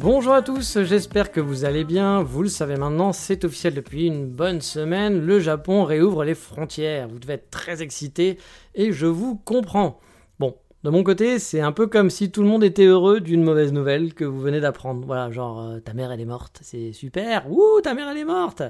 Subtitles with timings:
[0.00, 2.22] Bonjour à tous, j'espère que vous allez bien.
[2.22, 7.08] Vous le savez maintenant, c'est officiel depuis une bonne semaine, le Japon réouvre les frontières.
[7.08, 8.38] Vous devez être très excités
[8.76, 9.98] et je vous comprends.
[10.38, 13.42] Bon, de mon côté, c'est un peu comme si tout le monde était heureux d'une
[13.42, 15.04] mauvaise nouvelle que vous venez d'apprendre.
[15.04, 17.50] Voilà, genre euh, ta mère elle est morte, c'est super.
[17.50, 18.62] Ouh, ta mère elle est morte.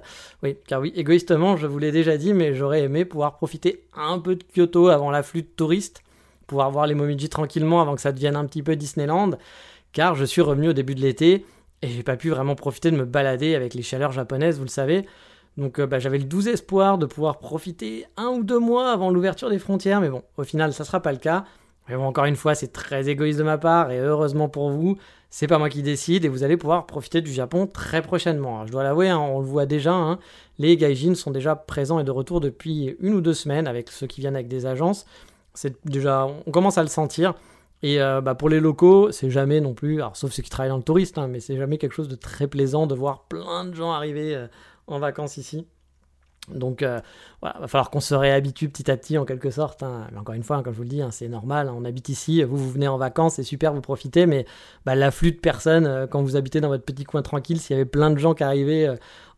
[0.43, 4.19] Oui, car oui, égoïstement, je vous l'ai déjà dit, mais j'aurais aimé pouvoir profiter un
[4.19, 6.01] peu de Kyoto avant l'afflux de touristes,
[6.47, 9.33] pouvoir voir les Momiji tranquillement avant que ça devienne un petit peu Disneyland
[9.93, 11.45] car je suis revenu au début de l'été
[11.83, 14.71] et j'ai pas pu vraiment profiter de me balader avec les chaleurs japonaises, vous le
[14.71, 15.07] savez.
[15.57, 19.11] Donc euh, bah, j'avais le doux espoir de pouvoir profiter un ou deux mois avant
[19.11, 21.45] l'ouverture des frontières, mais bon, au final ça sera pas le cas.
[21.89, 24.99] Mais bon, encore une fois, c'est très égoïste de ma part et heureusement pour vous,
[25.31, 28.67] c'est pas moi qui décide et vous allez pouvoir profiter du Japon très prochainement.
[28.67, 30.19] je dois l'avouer, hein, on le voit déjà, hein,
[30.59, 34.07] les gaijins sont déjà présents et de retour depuis une ou deux semaines avec ceux
[34.07, 35.07] qui viennent avec des agences.
[35.55, 37.35] C'est déjà, on commence à le sentir.
[37.83, 40.71] Et euh, bah, pour les locaux, c'est jamais non plus, alors sauf ceux qui travaillent
[40.71, 43.65] dans le tourisme, hein, mais c'est jamais quelque chose de très plaisant de voir plein
[43.65, 44.49] de gens arriver euh,
[44.89, 45.67] en vacances ici.
[46.49, 46.99] Donc euh,
[47.41, 49.83] voilà, va falloir qu'on se réhabitue petit à petit en quelque sorte.
[49.83, 50.09] Hein.
[50.11, 51.71] Mais encore une fois, hein, comme je vous le dis, c'est normal.
[51.73, 54.45] on habite ici, vous vous venez en vacances, c'est super, vous profitez, mais
[54.85, 57.89] bah, l'afflux de personnes quand vous habitez dans votre petit coin tranquille, s'il y avait
[57.89, 58.89] plein de gens qui arrivaient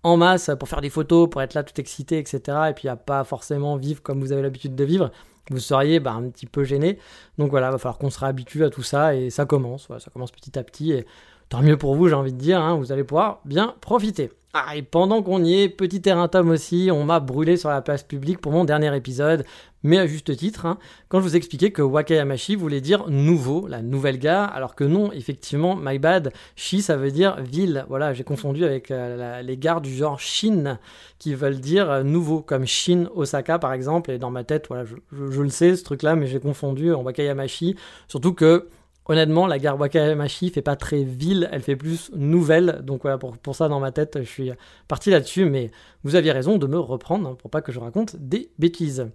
[0.02, 2.40] en masse pour faire des photos, pour être là tout excité, etc.
[2.70, 5.10] Et puis à pas forcément vivre comme vous avez l'habitude de vivre,
[5.50, 6.98] vous seriez bah, un petit peu gêné.
[7.38, 10.10] Donc voilà, il va falloir qu'on se réhabitue à tout ça et ça commence, ça
[10.12, 11.06] commence petit à petit et
[11.48, 14.30] tant mieux pour vous, j'ai envie de dire, hein, vous allez pouvoir bien profiter.
[14.52, 18.02] Ah, et pendant qu'on y est, petit erratum aussi, on m'a brûlé sur la place
[18.02, 19.44] publique pour mon dernier épisode,
[19.82, 20.78] mais à juste titre, hein,
[21.08, 25.10] quand je vous expliquais que Wakayamashi voulait dire nouveau, la nouvelle gare, alors que non,
[25.12, 27.86] effectivement, my bad, Shi ça veut dire ville.
[27.88, 30.78] Voilà, j'ai confondu avec euh, les gares du genre Shin,
[31.18, 34.84] qui veulent dire euh, nouveau, comme Shin Osaka par exemple, et dans ma tête, voilà,
[34.84, 37.76] je, le sais ce truc-là, mais j'ai confondu en Wakayamashi,
[38.08, 38.68] surtout que
[39.06, 42.80] Honnêtement, la gare Wakayamashi fait pas très ville, elle fait plus nouvelle.
[42.84, 44.52] Donc voilà, pour, pour ça, dans ma tête, je suis
[44.86, 45.46] parti là-dessus.
[45.46, 45.72] Mais
[46.04, 49.08] vous aviez raison de me reprendre hein, pour pas que je raconte des bêtises.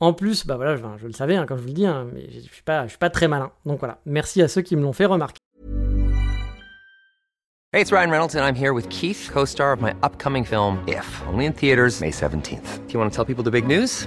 [0.00, 2.26] En plus, bah voilà, je, le savais, hein, comme je vous le dis, hein, mais
[2.30, 3.50] je suis pas, je suis pas très malin.
[3.64, 5.40] Donc voilà, merci à ceux qui me l'ont fait remarquer.
[7.72, 11.22] Hey, it's Ryan Reynolds and I'm here with Keith, co-star of my upcoming film If,
[11.28, 12.86] only in theaters May 17th.
[12.86, 14.06] Do you want to tell people the big news?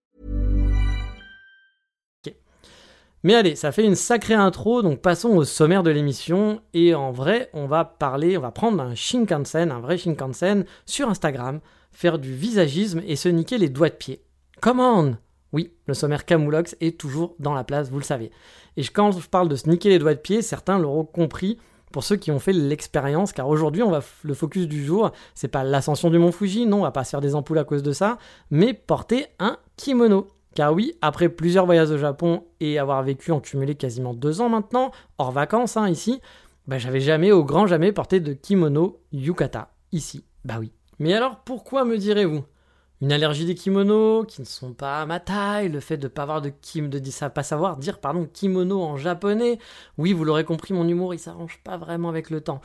[3.23, 6.61] Mais allez, ça fait une sacrée intro, donc passons au sommaire de l'émission.
[6.73, 11.07] Et en vrai, on va parler, on va prendre un Shinkansen, un vrai Shinkansen, sur
[11.07, 11.59] Instagram,
[11.91, 14.23] faire du visagisme et se niquer les doigts de pied.
[14.59, 15.17] Come on
[15.53, 18.31] Oui, le sommaire Camoulox est toujours dans la place, vous le savez.
[18.75, 21.59] Et quand je parle de se niquer les doigts de pied, certains l'auront compris
[21.91, 25.49] pour ceux qui ont fait l'expérience, car aujourd'hui, on va le focus du jour, c'est
[25.49, 27.83] pas l'ascension du mont Fuji, non, on va pas se faire des ampoules à cause
[27.83, 28.17] de ça,
[28.49, 30.27] mais porter un kimono.
[30.55, 34.49] Car oui, après plusieurs voyages au Japon et avoir vécu en cumulé quasiment deux ans
[34.49, 36.21] maintenant, hors vacances hein, ici,
[36.67, 40.25] bah, j'avais jamais, au grand jamais, porté de kimono yukata ici.
[40.43, 40.71] Bah oui.
[40.99, 42.43] Mais alors pourquoi me direz-vous?
[43.01, 46.21] Une allergie des kimonos qui ne sont pas à ma taille, le fait de pas
[46.21, 49.57] avoir de kim, de pas savoir dire pardon kimono en japonais?
[49.97, 52.61] Oui, vous l'aurez compris, mon humour il s'arrange pas vraiment avec le temps.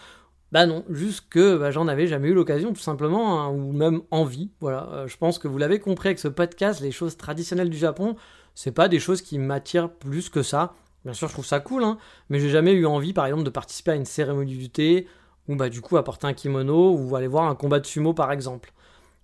[0.52, 4.02] Bah non, juste que bah, j'en avais jamais eu l'occasion tout simplement, hein, ou même
[4.10, 4.50] envie.
[4.60, 7.76] Voilà, euh, je pense que vous l'avez compris avec ce podcast, les choses traditionnelles du
[7.76, 8.14] Japon,
[8.54, 10.74] c'est pas des choses qui m'attirent plus que ça.
[11.04, 11.98] Bien sûr, je trouve ça cool, hein,
[12.30, 15.06] mais j'ai jamais eu envie, par exemple, de participer à une cérémonie du thé,
[15.48, 18.32] ou bah du coup apporter un kimono, ou aller voir un combat de sumo par
[18.32, 18.72] exemple.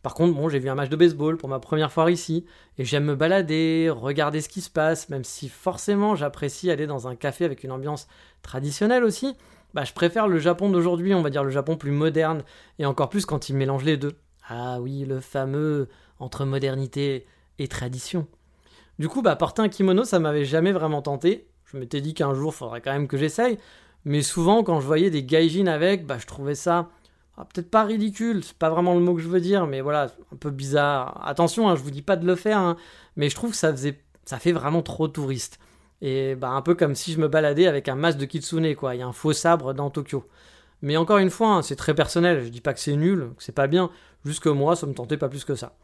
[0.02, 2.44] Par contre, bon, j'ai vu un match de baseball pour ma première fois ici,
[2.78, 7.06] et j'aime me balader, regarder ce qui se passe, même si forcément j'apprécie aller dans
[7.06, 8.08] un café avec une ambiance
[8.42, 9.36] traditionnelle aussi
[9.74, 12.42] bah, je préfère le Japon d'aujourd'hui, on va dire le Japon plus moderne,
[12.78, 14.12] et encore plus quand il mélange les deux.
[14.48, 15.88] Ah oui, le fameux
[16.18, 17.26] entre modernité
[17.58, 18.26] et tradition.
[18.98, 21.48] Du coup, bah, porter un kimono, ça m'avait jamais vraiment tenté.
[21.64, 23.58] Je m'étais dit qu'un jour, faudrait quand même que j'essaye.
[24.04, 26.90] Mais souvent, quand je voyais des gaijins avec, bah, je trouvais ça
[27.38, 30.08] ah, peut-être pas ridicule, c'est pas vraiment le mot que je veux dire, mais voilà,
[30.32, 31.26] un peu bizarre.
[31.26, 32.76] Attention, hein, je vous dis pas de le faire, hein,
[33.16, 35.58] mais je trouve que ça, faisait, ça fait vraiment trop touriste.
[36.02, 38.94] Et bah, un peu comme si je me baladais avec un masque de kitsune, quoi.
[38.94, 40.24] Il y a un faux sabre dans Tokyo.
[40.82, 42.42] Mais encore une fois, hein, c'est très personnel.
[42.44, 43.88] Je dis pas que c'est nul, que c'est pas bien.
[44.24, 45.74] Juste que moi, ça me tentait pas plus que ça.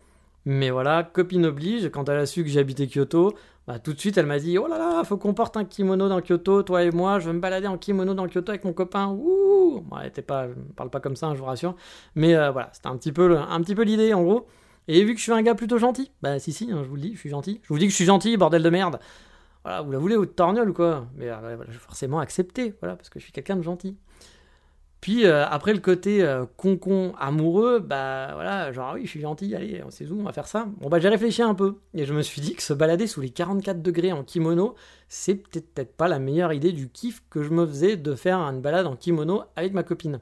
[0.44, 3.34] Mais voilà, copine oblige, quand elle a su que j'habitais Kyoto,
[3.66, 6.08] bah, tout de suite elle m'a dit Oh là là, faut qu'on porte un kimono
[6.08, 8.72] dans Kyoto, toi et moi, je vais me balader en kimono dans Kyoto avec mon
[8.72, 9.08] copain.
[9.08, 11.76] Ouh bon, était pas, parle pas comme ça, hein, je vous rassure.
[12.14, 14.46] Mais euh, voilà, c'était un petit peu, un petit peu l'idée en gros.
[14.88, 16.96] Et vu que je suis un gars plutôt gentil, bah si, si, hein, je vous
[16.96, 17.60] le dis, je suis gentil.
[17.62, 18.98] Je vous dis que je suis gentil, bordel de merde.
[19.84, 21.06] Vous la voulez ou de torgnole ou quoi?
[21.16, 23.96] Mais euh, voilà, forcément accepter, voilà, parce que je suis quelqu'un de gentil.
[25.00, 29.20] Puis euh, après le côté euh, concon amoureux, bah voilà, genre ah oui, je suis
[29.20, 30.66] gentil, allez, on sait où, on va faire ça.
[30.80, 33.20] Bon bah j'ai réfléchi un peu et je me suis dit que se balader sous
[33.20, 34.74] les 44 degrés en kimono,
[35.08, 38.60] c'est peut-être pas la meilleure idée du kiff que je me faisais de faire une
[38.60, 40.18] balade en kimono avec ma copine.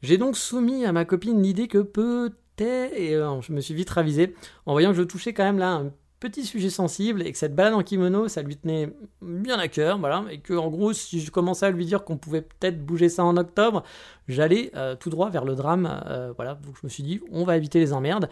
[0.00, 4.34] J'ai donc soumis à ma copine l'idée que peut-être, et je me suis vite ravisé
[4.64, 5.92] en voyant que je touchais quand même là un
[6.26, 8.92] petit sujet sensible et que cette balade en kimono, ça lui tenait
[9.22, 12.16] bien à cœur, voilà, et que en gros, si je commençais à lui dire qu'on
[12.16, 13.84] pouvait peut-être bouger ça en octobre,
[14.26, 17.44] j'allais euh, tout droit vers le drame, euh, voilà, donc je me suis dit, on
[17.44, 18.28] va éviter les emmerdes.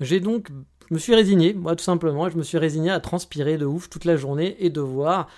[0.00, 0.48] J'ai donc,
[0.88, 3.88] je me suis résigné, moi tout simplement, je me suis résigné à transpirer de ouf
[3.88, 5.28] toute la journée et devoir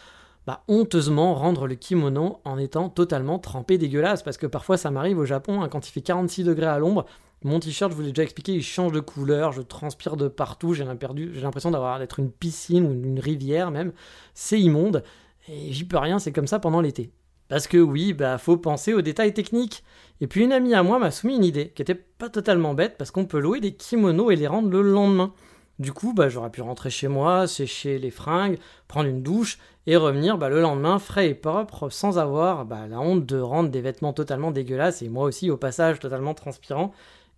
[0.47, 5.19] bah, honteusement rendre le kimono en étant totalement trempé dégueulasse, parce que parfois ça m'arrive
[5.19, 7.07] au Japon, hein, quand il fait 46 degrés à l'ombre,
[7.42, 10.75] mon t-shirt, je vous l'ai déjà expliqué, il change de couleur, je transpire de partout,
[10.75, 13.92] j'ai l'impression d'avoir d'être une piscine ou une rivière même.
[14.34, 15.02] C'est immonde
[15.48, 17.12] et j'y peux rien, c'est comme ça pendant l'été.
[17.48, 19.82] Parce que oui, bah faut penser aux détails techniques.
[20.20, 22.96] Et puis une amie à moi m'a soumis une idée qui était pas totalement bête
[22.96, 25.32] parce qu'on peut louer des kimonos et les rendre le lendemain.
[25.81, 29.96] Du coup, bah, j'aurais pu rentrer chez moi, sécher les fringues, prendre une douche et
[29.96, 33.81] revenir bah, le lendemain frais et propre sans avoir bah, la honte de rendre des
[33.81, 36.92] vêtements totalement dégueulasses et moi aussi au passage totalement transpirant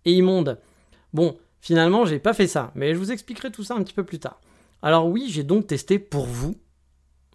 [0.05, 0.59] et immonde.
[1.13, 4.03] Bon, finalement, j'ai pas fait ça, mais je vous expliquerai tout ça un petit peu
[4.03, 4.41] plus tard.
[4.81, 6.55] Alors oui, j'ai donc testé pour vous.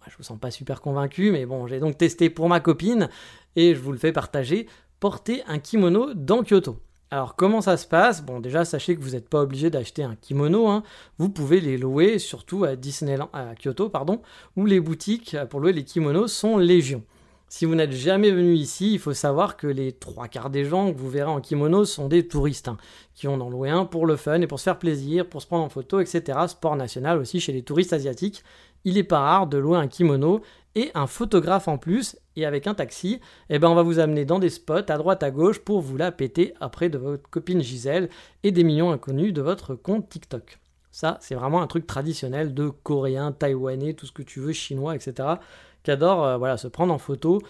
[0.07, 3.09] Je vous sens pas super convaincu, mais bon, j'ai donc testé pour ma copine
[3.55, 4.67] et je vous le fais partager.
[4.99, 6.79] Porter un kimono dans Kyoto.
[7.11, 8.23] Alors comment ça se passe?
[8.23, 10.83] Bon déjà sachez que vous n'êtes pas obligé d'acheter un kimono, hein.
[11.17, 14.21] vous pouvez les louer surtout à Disneyland, à Kyoto pardon,
[14.55, 17.03] où les boutiques pour louer les kimonos sont légion.
[17.51, 20.93] Si vous n'êtes jamais venu ici, il faut savoir que les trois quarts des gens
[20.93, 22.77] que vous verrez en kimono sont des touristes, hein,
[23.15, 25.47] qui ont en loué un pour le fun et pour se faire plaisir, pour se
[25.47, 26.37] prendre en photo, etc.
[26.47, 28.43] Sport national aussi chez les touristes asiatiques.
[28.85, 30.41] Il n'est pas rare de louer un kimono
[30.75, 33.19] et un photographe en plus, et avec un taxi,
[33.49, 35.97] eh ben on va vous amener dans des spots à droite à gauche pour vous
[35.97, 38.09] la péter après de votre copine Gisèle
[38.43, 40.59] et des millions inconnus de votre compte TikTok.
[40.91, 44.95] Ça, c'est vraiment un truc traditionnel de coréen, taïwanais, tout ce que tu veux, chinois,
[44.95, 45.37] etc
[45.83, 47.41] qui euh, voilà, se prendre en photo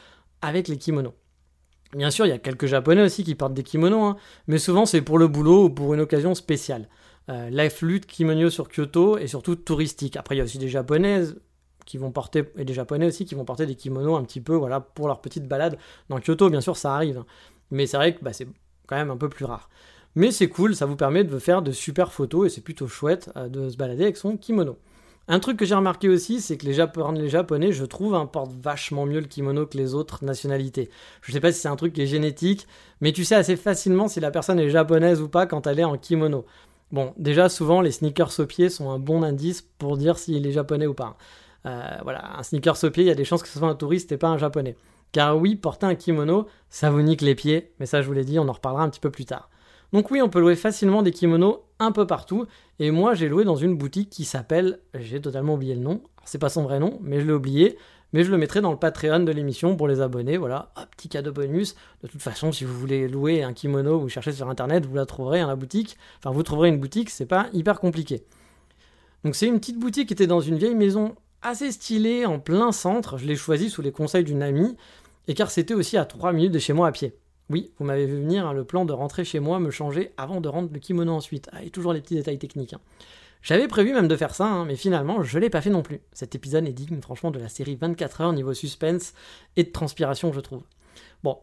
[0.42, 1.14] avec les kimonos.
[1.96, 4.18] Bien sûr, il y a quelques japonais aussi qui portent des kimonos, hein,
[4.48, 6.88] mais souvent c'est pour le boulot ou pour une occasion spéciale.
[7.30, 10.18] Euh, Life Lutte Kimono sur Kyoto est surtout touristique.
[10.18, 11.40] Après, il y a aussi des japonaises
[11.86, 14.56] qui vont porter, et des japonais aussi qui vont porter des kimonos un petit peu
[14.56, 15.78] voilà, pour leur petite balade
[16.10, 16.50] dans Kyoto.
[16.50, 17.26] Bien sûr, ça arrive, hein.
[17.72, 18.48] mais c'est vrai que bah, c'est
[18.88, 19.70] quand même un peu plus rare.
[20.16, 23.32] Mais c'est cool, ça vous permet de faire de super photos et c'est plutôt chouette
[23.36, 24.78] euh, de se balader avec son kimono.
[25.32, 29.20] Un truc que j'ai remarqué aussi, c'est que les, Japonais, je trouve, importent vachement mieux
[29.20, 30.90] le kimono que les autres nationalités.
[31.22, 32.68] Je sais pas si c'est un truc qui est génétique,
[33.00, 35.84] mais tu sais assez facilement si la personne est japonaise ou pas quand elle est
[35.84, 36.48] en kimono.
[36.92, 40.52] Bon, déjà, souvent, les sneakers au pied sont un bon indice pour dire s'il est
[40.52, 41.16] japonais ou pas.
[41.68, 43.76] Euh, voilà, un sneakers au pied, il y a des chances que ce soit un
[43.76, 44.76] touriste et pas un japonais.
[45.12, 48.26] Car oui, porter un kimono, ça vous nique les pieds, mais ça je vous l'ai
[48.26, 49.52] dit, on en reparlera un petit peu plus tard.
[49.94, 52.46] Donc oui, on peut louer facilement des kimonos un peu partout.
[52.80, 56.02] Et moi, j'ai loué dans une boutique qui s'appelle, j'ai totalement oublié le nom.
[56.26, 57.78] C'est pas son vrai nom, mais je l'ai oublié.
[58.12, 60.38] Mais je le mettrai dans le Patreon de l'émission pour les abonnés.
[60.38, 61.76] Voilà, petit cadeau bonus.
[62.02, 65.06] De toute façon, si vous voulez louer un kimono, vous cherchez sur internet, vous la
[65.06, 65.98] trouverez à la boutique.
[66.18, 68.24] Enfin, vous trouverez une boutique, c'est pas hyper compliqué.
[69.24, 72.72] Donc c'est une petite boutique qui était dans une vieille maison assez stylée en plein
[72.72, 73.18] centre.
[73.18, 74.76] Je l'ai choisie sous les conseils d'une amie,
[75.28, 77.14] et car c'était aussi à 3 minutes de chez moi à pied.
[77.50, 80.40] Oui, vous m'avez vu venir, hein, le plan de rentrer chez moi, me changer avant
[80.40, 81.50] de rendre le kimono ensuite.
[81.52, 82.74] Ah, toujours les petits détails techniques.
[82.74, 82.82] Hein.
[83.42, 86.02] J'avais prévu même de faire ça, hein, mais finalement, je l'ai pas fait non plus.
[86.12, 89.14] Cet épisode est digne, franchement, de la série 24 heures niveau suspense
[89.56, 90.64] et de transpiration, je trouve.
[91.24, 91.38] Bon,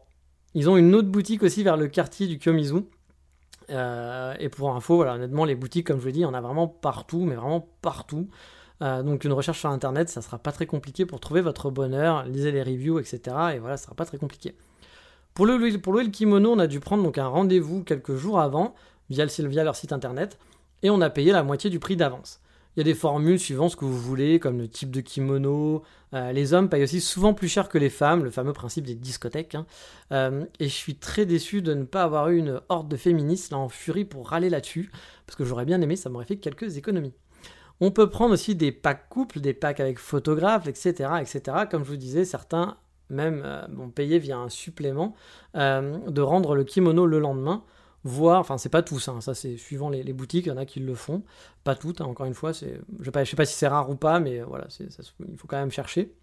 [0.53, 2.83] ils ont une autre boutique aussi vers le quartier du Kyomizu.
[3.69, 6.33] Euh, et pour info, voilà, honnêtement, les boutiques, comme je vous dis, il y en
[6.33, 8.29] a vraiment partout, mais vraiment partout.
[8.81, 12.23] Euh, donc une recherche sur internet, ça sera pas très compliqué pour trouver votre bonheur,
[12.25, 13.35] lisez les reviews, etc.
[13.55, 14.55] Et voilà, ça sera pas très compliqué.
[15.37, 18.73] Pour louer, le kimono, on a dû prendre donc un rendez-vous quelques jours avant
[19.11, 19.27] via,
[19.63, 20.39] leur site internet
[20.81, 22.41] et on a payé la moitié du prix d'avance.
[22.75, 25.83] Il y a des formules suivant ce que vous voulez, comme le type de kimono.
[26.15, 28.95] Euh, les hommes payent aussi souvent plus cher que les femmes, le fameux principe des
[28.95, 29.53] discothèques.
[29.53, 29.67] Hein.
[30.11, 33.53] Euh, et je suis très déçu de ne pas avoir eu une horde de féministes
[33.53, 34.89] en furie pour râler là-dessus,
[35.27, 37.13] parce que j'aurais bien aimé, ça m'aurait fait quelques économies.
[37.79, 41.11] On peut prendre aussi des packs couples, des packs avec photographes, etc.
[41.21, 41.65] etc.
[41.69, 42.77] Comme je vous disais, certains
[43.09, 45.15] même euh, vont payer via un supplément
[45.55, 47.63] euh, de rendre le kimono le lendemain.
[48.03, 50.65] Voire, enfin c'est pas tous, hein, ça c'est suivant les, boutiques, il y en a
[50.65, 51.23] qui le font,
[51.65, 54.19] pas toutes, hein, encore une fois, je ne sais pas si c'est rare ou pas,
[54.21, 56.13] mais voilà, il faut quand même chercher.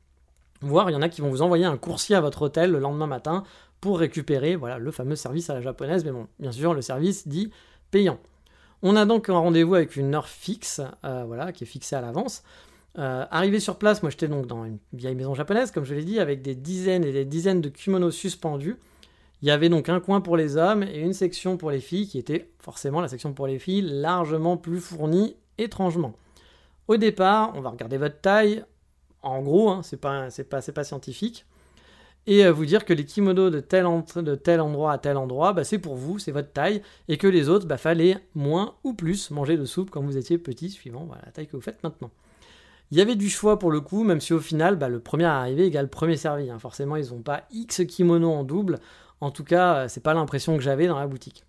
[0.63, 2.79] Voire il y en a qui vont vous envoyer un coursier à votre hôtel le
[2.79, 3.43] lendemain matin
[3.83, 7.29] pour récupérer voilà, le fameux service à la japonaise, mais bon, bien sûr, le service
[7.29, 7.51] dit
[7.91, 8.19] payant.
[8.81, 12.01] On a donc un rendez-vous avec une heure fixe, euh, voilà, qui est fixée à
[12.01, 12.43] l'avance.
[12.99, 16.05] Euh, arrivé sur place, moi j'étais donc dans une vieille maison japonaise, comme je l'ai
[16.05, 18.77] dit, avec des dizaines et des dizaines de kimonos suspendus.
[19.43, 22.07] Il y avait donc un coin pour les hommes et une section pour les filles,
[22.07, 26.15] qui était forcément la section pour les filles, largement plus fournie, étrangement.
[26.89, 28.65] Au départ, on va regarder votre taille,
[29.23, 31.47] en gros, hein, c'est pas, pas, pas scientifique
[32.27, 33.87] et euh, vous dire que les kimonos de tel,
[34.17, 37.27] de tel endroit à tel endroit, bah, c'est pour vous, c'est votre taille, et que
[37.27, 41.09] les autres, bah, fallait moins ou plus manger de soupe quand vous étiez petit, suivant
[41.25, 42.11] la taille que vous faites maintenant.
[42.95, 45.25] Il y avait du choix pour le coup, même si au final, bah, le premier
[45.25, 46.49] arrivé égale premier servi.
[46.49, 46.61] Hein.
[46.61, 48.79] Forcément, ils n'ont pas X kimonos en double.
[49.21, 51.45] En tout cas, euh, c'est pas l'impression que j'avais dans la boutique.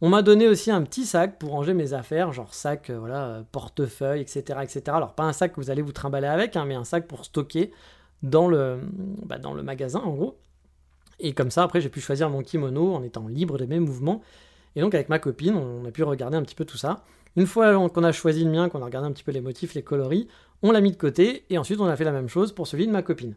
[0.00, 3.44] On m'a donné aussi un petit sac pour ranger mes affaires, genre sac, euh, voilà,
[3.52, 4.80] portefeuille, etc., etc.
[4.86, 7.26] Alors pas un sac que vous allez vous trimballer avec, hein, mais un sac pour
[7.26, 7.70] stocker
[8.22, 8.80] dans le,
[9.26, 10.38] bah, dans le magasin en gros.
[11.20, 14.22] Et comme ça, après, j'ai pu choisir mon kimono en étant libre de mes mouvements.
[14.76, 17.04] Et donc, avec ma copine, on a pu regarder un petit peu tout ça.
[17.36, 19.74] Une fois qu'on a choisi le mien, qu'on a regardé un petit peu les motifs,
[19.74, 20.28] les coloris,
[20.62, 22.86] on l'a mis de côté et ensuite on a fait la même chose pour celui
[22.86, 23.34] de ma copine.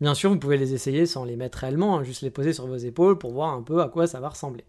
[0.00, 2.66] Bien sûr, vous pouvez les essayer sans les mettre réellement, hein, juste les poser sur
[2.66, 4.64] vos épaules pour voir un peu à quoi ça va ressembler.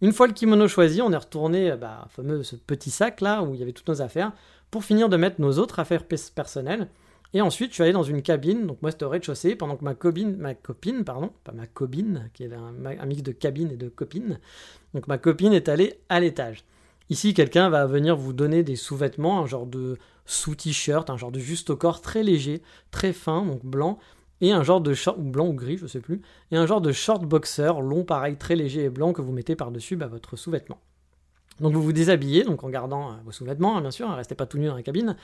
[0.00, 3.60] Une fois le kimono choisi, on est retourné bah, fameux petit sac là où il
[3.60, 4.32] y avait toutes nos affaires
[4.70, 6.04] pour finir de mettre nos autres affaires
[6.34, 6.88] personnelles
[7.34, 9.84] et ensuite, je suis allé dans une cabine, donc moi c'était au rez-de-chaussée, pendant que
[9.84, 13.76] ma copine, ma copine, pardon, pas ma copine, qui est un, mix de cabine et
[13.76, 14.38] de copine,
[14.92, 16.64] donc ma copine est allée à l'étage.
[17.12, 21.40] Ici, quelqu'un va venir vous donner des sous-vêtements, un genre de sous-t-shirt, un genre de
[21.40, 23.98] juste au corps très léger, très fin, donc blanc,
[24.40, 26.80] et un genre de short, ou blanc ou gris, je sais plus, et un genre
[26.80, 30.36] de short boxer, long pareil, très léger et blanc, que vous mettez par-dessus bah, votre
[30.36, 30.78] sous-vêtement.
[31.60, 34.34] Donc vous vous déshabillez, donc en gardant euh, vos sous-vêtements, hein, bien sûr, hein, restez
[34.34, 35.14] pas tout nu dans la cabine,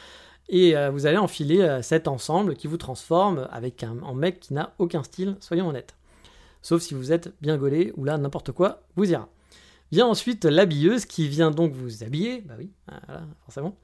[0.50, 4.52] et euh, vous allez enfiler euh, cet ensemble qui vous transforme avec un, mec qui
[4.52, 5.96] n'a aucun style, soyons honnêtes.
[6.60, 9.30] Sauf si vous êtes bien gaulé, ou là n'importe quoi vous ira.
[9.90, 13.76] Vient ensuite l'habilleuse qui vient donc vous habiller, bah oui, voilà, forcément.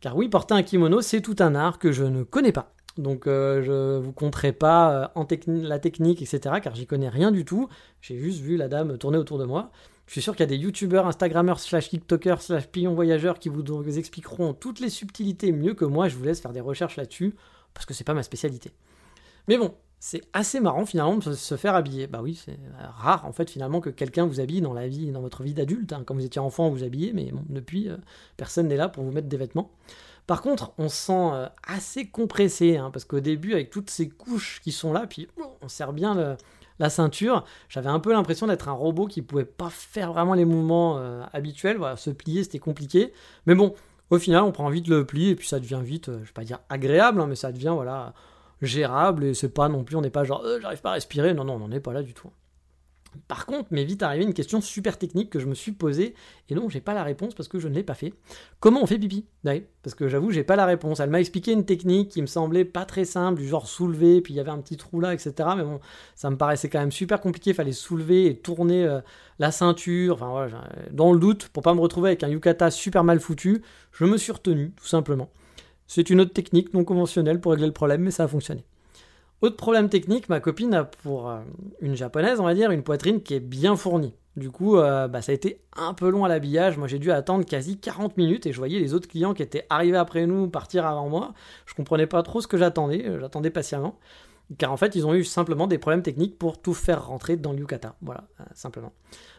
[0.00, 2.74] Car oui, porter un kimono, c'est tout un art que je ne connais pas.
[2.98, 7.68] Donc je vous compterai pas en la technique, etc., car j'y connais rien du tout.
[8.00, 9.70] J'ai juste vu la dame tourner autour de moi.
[10.06, 13.48] Je suis sûr qu'il y a des youtubeurs, instagrammeurs, slash tiktokers, slash pions voyageurs qui
[13.48, 16.08] vous, expliqueront toutes les subtilités mieux que moi.
[16.08, 17.34] Je vous laisse faire des recherches là-dessus
[17.72, 18.70] parce que c'est pas ma spécialité.
[19.48, 19.74] Mais bon,
[20.06, 22.06] c'est assez marrant finalement de se faire habiller.
[22.06, 22.58] Bah oui, c'est
[22.98, 25.94] rare en fait finalement que quelqu'un vous habille dans la vie, dans votre vie d'adulte.
[25.94, 26.02] Hein.
[26.04, 27.96] Quand vous étiez enfant, vous habillez, mais depuis, euh,
[28.36, 29.70] personne n'est là pour vous mettre des vêtements.
[30.26, 34.10] Par contre, on se sent euh, assez compressé, hein, parce qu'au début, avec toutes ces
[34.10, 35.26] couches qui sont là, puis
[35.62, 36.36] on serre bien
[36.78, 40.44] la ceinture, j'avais un peu l'impression d'être un robot qui pouvait pas faire vraiment les
[40.44, 41.78] mouvements euh, habituels.
[41.78, 43.14] Voilà, se plier, c'était compliqué.
[43.46, 43.74] Mais bon,
[44.10, 46.34] au final, on prend vite le pli et puis ça devient vite, euh, je vais
[46.34, 48.12] pas dire agréable, hein, mais ça devient voilà
[48.62, 51.34] gérable et c'est pas non plus, on n'est pas genre euh, j'arrive pas à respirer.
[51.34, 52.30] Non, non, on n'en est pas là du tout.
[53.28, 56.14] Par contre, m'est vite arrivé une question super technique que je me suis posée
[56.48, 58.12] et dont j'ai pas la réponse parce que je ne l'ai pas fait.
[58.60, 59.26] Comment on fait pipi?
[59.82, 61.00] Parce que j'avoue, j'ai pas la réponse.
[61.00, 64.34] Elle m'a expliqué une technique qui me semblait pas très simple, du genre soulever, puis
[64.34, 65.32] il y avait un petit trou là, etc.
[65.56, 65.80] Mais bon,
[66.14, 67.50] ça me paraissait quand même super compliqué.
[67.50, 69.00] Il fallait soulever et tourner euh,
[69.38, 70.14] la ceinture.
[70.14, 73.62] Enfin voilà, dans le doute, pour pas me retrouver avec un yukata super mal foutu,
[73.92, 75.30] je me suis retenu, tout simplement.
[75.86, 78.64] C'est une autre technique non conventionnelle pour régler le problème, mais ça a fonctionné.
[79.42, 81.40] Autre problème technique, ma copine a pour euh,
[81.80, 84.14] une japonaise, on va dire, une poitrine qui est bien fournie.
[84.36, 86.76] Du coup, euh, bah, ça a été un peu long à l'habillage.
[86.76, 89.66] Moi, j'ai dû attendre quasi 40 minutes et je voyais les autres clients qui étaient
[89.70, 91.34] arrivés après nous partir avant moi.
[91.66, 93.06] Je comprenais pas trop ce que j'attendais.
[93.06, 93.98] Euh, j'attendais patiemment.
[94.58, 97.52] Car en fait, ils ont eu simplement des problèmes techniques pour tout faire rentrer dans
[97.52, 97.96] le yukata.
[98.02, 98.92] Voilà, simplement.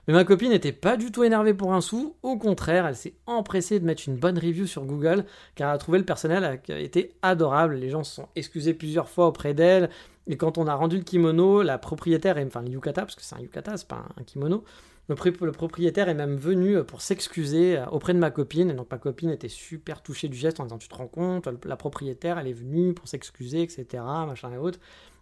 [0.07, 3.13] Mais ma copine n'était pas du tout énervée pour un sou, au contraire, elle s'est
[3.25, 6.71] empressée de mettre une bonne review sur Google, car elle a trouvé le personnel qui
[6.71, 9.89] a été adorable, les gens se sont excusés plusieurs fois auprès d'elle,
[10.27, 13.35] et quand on a rendu le kimono, la propriétaire, enfin le yukata, parce que c'est
[13.35, 14.63] un yukata, c'est pas un kimono,
[15.07, 19.29] le, propriétaire est même venu pour s'excuser auprès de ma copine, et donc ma copine
[19.29, 22.53] était super touchée du geste en disant tu te rends compte, la propriétaire elle est
[22.53, 24.79] venue pour s'excuser, etc., machin et autres.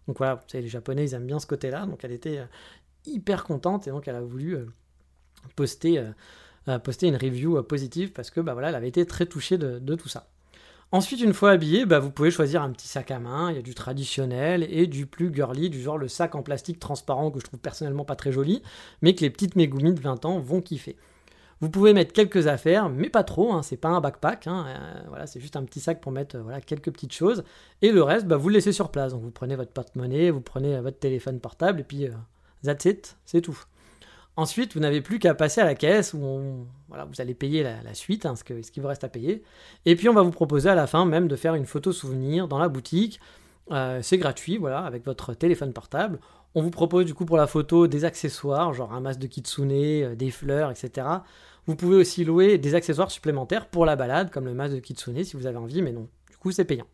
[0.08, 2.42] Donc voilà, vous savez, les Japonais ils aiment bien ce côté-là, donc elle était
[3.06, 4.66] hyper contente et donc elle a voulu euh,
[5.56, 6.12] poster, euh,
[6.68, 9.96] euh, poster une review positive parce que bah, voilà, elle avait été très touchée de,
[9.96, 10.30] tout ça.
[10.94, 13.50] Ensuite, une fois habillée, bah, vous pouvez choisir un petit sac à main.
[13.50, 16.78] Il y a du traditionnel et du plus girly, du genre le sac en plastique
[16.80, 18.62] transparent que je trouve personnellement pas très joli,
[19.02, 20.96] mais que les petites Megumi de 20 ans vont kiffer.
[21.62, 25.02] Vous pouvez mettre quelques affaires, mais pas trop, hein, c'est pas un backpack, hein, euh,
[25.08, 27.44] voilà, c'est juste un petit sac pour mettre euh, voilà, quelques petites choses.
[27.82, 29.14] Et le reste, bah, vous le laissez sur place.
[29.14, 32.08] Donc vous prenez votre porte-monnaie, vous prenez votre téléphone portable, et puis
[32.64, 33.58] that's it, c'est tout.
[34.36, 37.94] Ensuite, vous n'avez plus qu'à passer à la caisse où voilà, vous allez payer la,
[37.94, 39.44] suite, hein, ce, ce qui vous reste à payer.
[39.86, 42.48] Et puis on va vous proposer à la fin même de faire une photo souvenir
[42.48, 43.20] dans la boutique.
[43.72, 46.20] Euh, c'est gratuit, voilà, avec votre téléphone portable.
[46.56, 49.72] On vous propose du coup pour la photo des accessoires, genre un masque de kitsune,
[49.72, 51.08] euh, des fleurs, etc.
[51.66, 55.24] Vous pouvez aussi louer des accessoires supplémentaires pour la balade, comme le masque de kitsune
[55.24, 56.88] si vous avez envie, mais non, du coup c'est payant.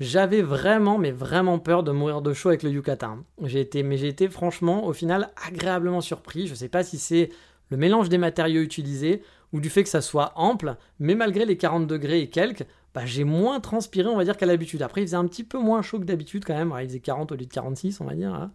[0.00, 3.18] J'avais vraiment, mais vraiment peur de mourir de chaud avec le Yucatan.
[3.44, 6.46] J'ai été, mais j'ai été franchement, au final, agréablement surpris.
[6.46, 7.30] Je ne sais pas si c'est
[7.70, 9.22] le mélange des matériaux utilisés
[9.52, 13.06] ou du fait que ça soit ample, mais malgré les 40 degrés et quelques, bah,
[13.06, 14.82] j'ai moins transpiré, on va dire, qu'à l'habitude.
[14.82, 16.74] Après, il faisait un petit peu moins chaud que d'habitude quand même.
[16.80, 18.34] il faisait 40 au lieu de 46, on va dire.
[18.34, 18.52] Hein.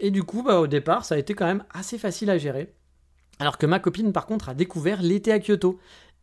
[0.00, 2.72] Et du coup, bah, au départ, ça a été quand même assez facile à gérer.
[3.38, 5.78] Alors que ma copine, par contre, a découvert l'été à Kyoto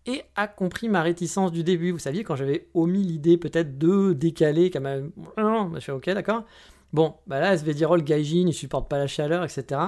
[0.05, 1.91] et a compris ma réticence du début.
[1.91, 4.97] Vous saviez, quand j'avais omis l'idée peut-être de décaler, qu'elle m'a...
[5.37, 6.43] Non, je suis ok, d'accord.
[6.93, 9.81] Bon, bah là, oh, le gaijin, il supporte pas la chaleur, etc.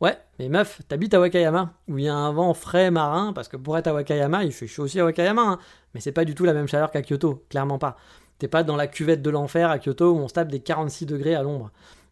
[0.00, 3.48] Ouais, mais meuf, t'habites à Wakayama, où il y a un vent frais marin, parce
[3.48, 5.58] que pour être à Wakayama, il fait chaud aussi à Wakayama, hein.
[5.94, 7.96] mais c'est pas du tout la même chaleur qu'à Kyoto, clairement pas.
[8.38, 11.06] T'es pas dans la cuvette de l'enfer à Kyoto où on se tape des 46
[11.06, 11.70] degrés à l'ombre.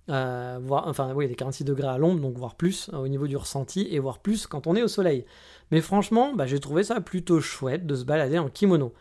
[0.08, 3.36] Euh, enfin oui, des 46 degrés à l'ombre, donc voire plus euh, au niveau du
[3.36, 5.24] ressenti, et voire plus quand on est au soleil.
[5.70, 8.92] Mais franchement, bah, j'ai trouvé ça plutôt chouette de se balader en kimono.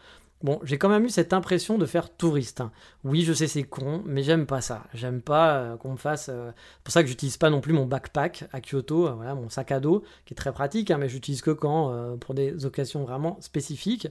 [0.41, 2.61] Bon, j'ai quand même eu cette impression de faire touriste.
[2.61, 2.71] Hein.
[3.03, 4.83] Oui, je sais, c'est con, mais j'aime pas ça.
[4.93, 6.25] J'aime pas euh, qu'on me fasse.
[6.27, 9.71] c'est pour ça que j'utilise pas non plus mon backpack à Kyoto, voilà, mon sac
[9.73, 13.37] à dos, qui est très pratique, hein, mais j'utilise que quand pour des occasions vraiment
[13.41, 14.07] spécifiques.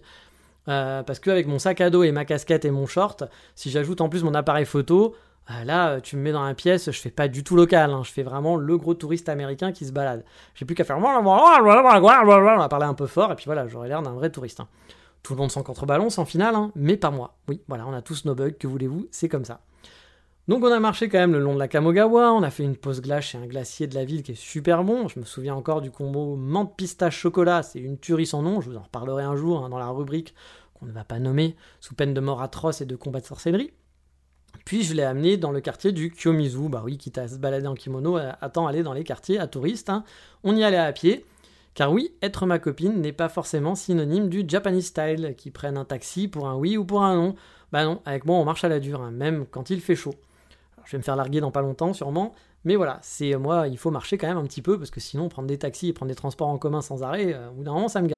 [0.66, 3.24] parce qu'avec mon sac à dos et ma casquette et mon short,
[3.54, 5.16] si j'ajoute en plus mon appareil photo,
[5.64, 8.02] là, tu me mets dans la pièce, je fais pas du tout local, hein.
[8.05, 10.25] je fais vraiment le gros touriste américain qui se balade.
[10.55, 14.12] J'ai plus qu'à faire à parler un peu fort, et puis voilà, j'aurais l'air d'un
[14.12, 14.61] vrai touriste.
[14.61, 14.69] Hein.
[15.23, 17.35] Tout le monde s'en contrebalance en finale, hein, mais pas moi.
[17.49, 19.61] Oui, voilà, on a tous nos bugs, que voulez-vous, c'est comme ça.
[20.49, 22.76] Donc on a marché quand même le long de la Kamogawa, on a fait une
[22.76, 25.07] pause glace chez un glacier de la ville qui est super bon.
[25.07, 28.71] Je me souviens encore du combo menthe pistache chocolat, c'est une tuerie sans nom, je
[28.71, 30.34] vous en reparlerai un jour dans la rubrique
[30.73, 33.73] qu'on ne va pas nommer, sous peine de mort atroce et de combat de sorcellerie.
[34.69, 37.67] Puis je l'ai amené dans le quartier du Kyomizu, bah oui, quitte à se balader
[37.67, 39.89] en kimono, euh, attend aller dans les quartiers à touristes.
[39.89, 40.04] Hein.
[40.45, 41.25] On y allait à pied,
[41.73, 45.87] car oui, être ma copine n'est pas forcément synonyme du Japanese style, qui prennent un
[45.87, 47.35] taxi pour un oui ou pour un non.
[47.73, 50.15] Bah non, avec moi on marche à la dure, hein, même quand il fait chaud.
[50.85, 53.91] je vais me faire larguer dans pas longtemps sûrement, mais voilà, c'est moi, il faut
[53.91, 56.15] marcher quand même un petit peu, parce que sinon prendre des taxis et prendre des
[56.15, 58.18] transports en commun sans arrêt, euh, au bout d'un moment ça me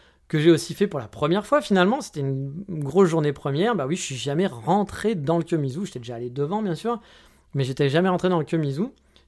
[0.31, 1.99] Que j'ai aussi fait pour la première fois finalement.
[1.99, 3.75] C'était une grosse journée première.
[3.75, 5.85] Bah oui, je suis jamais rentré dans le Kyomizu.
[5.85, 7.01] J'étais déjà allé devant, bien sûr,
[7.53, 8.83] mais j'étais jamais rentré dans le Kyomizu,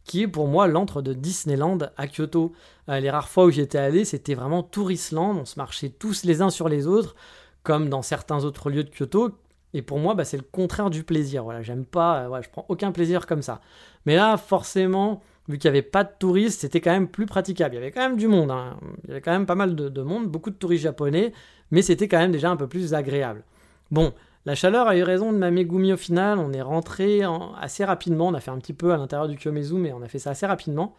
[0.05, 2.53] qui est pour moi l'antre de Disneyland à Kyoto.
[2.87, 5.35] Euh, les rares fois où j'étais allé, c'était vraiment Tourisland.
[5.37, 7.17] On se marchait tous les uns sur les autres,
[7.63, 9.31] comme dans certains autres lieux de Kyoto.
[9.73, 11.43] Et pour moi, bah, c'est le contraire du plaisir.
[11.43, 13.59] Voilà, j'aime pas, euh, je prends aucun plaisir comme ça.
[14.05, 17.75] Mais là, forcément, vu qu'il n'y avait pas de touristes, c'était quand même plus praticable.
[17.75, 18.77] Il y avait quand même du monde, hein.
[19.03, 21.33] il y avait quand même pas mal de, monde, beaucoup de touristes japonais,
[21.71, 23.43] mais c'était quand même déjà un peu plus agréable.
[23.91, 24.13] Bon,
[24.45, 27.21] la chaleur a eu raison de ma Megumi au final, on est rentré
[27.59, 30.07] assez rapidement, on a fait un petit peu à l'intérieur du Kyomezu, mais on a
[30.07, 30.95] fait ça assez rapidement.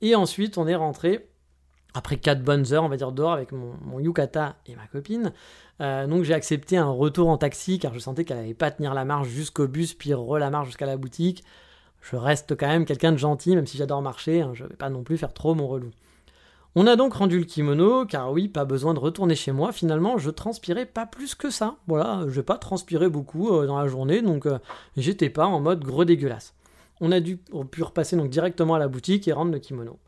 [0.00, 1.28] Et ensuite, on est rentré,
[1.94, 5.32] après 4 bonnes heures, on va dire dehors, avec mon, yukata et ma copine.
[5.80, 8.94] Euh, donc j'ai accepté un retour en taxi, car je sentais qu'elle n'allait pas tenir
[8.94, 11.44] la marche jusqu'au bus, puis re la marche jusqu'à la boutique
[12.10, 14.88] je reste quand même quelqu'un de gentil, même si j'adore marcher, hein, je vais pas
[14.88, 15.90] non plus faire trop mon relou.
[16.74, 19.72] On a donc rendu le kimono, car oui, pas besoin de retourner chez moi.
[19.72, 21.76] Finalement, je transpirais pas plus que ça.
[21.86, 24.58] Voilà, je vais pas transpirer beaucoup euh, dans la journée, donc euh,
[24.96, 26.54] j'étais pas en mode gros dégueulasse.
[27.00, 27.40] On a dû,
[27.80, 29.98] repasser donc directement à la boutique et rendre le kimono.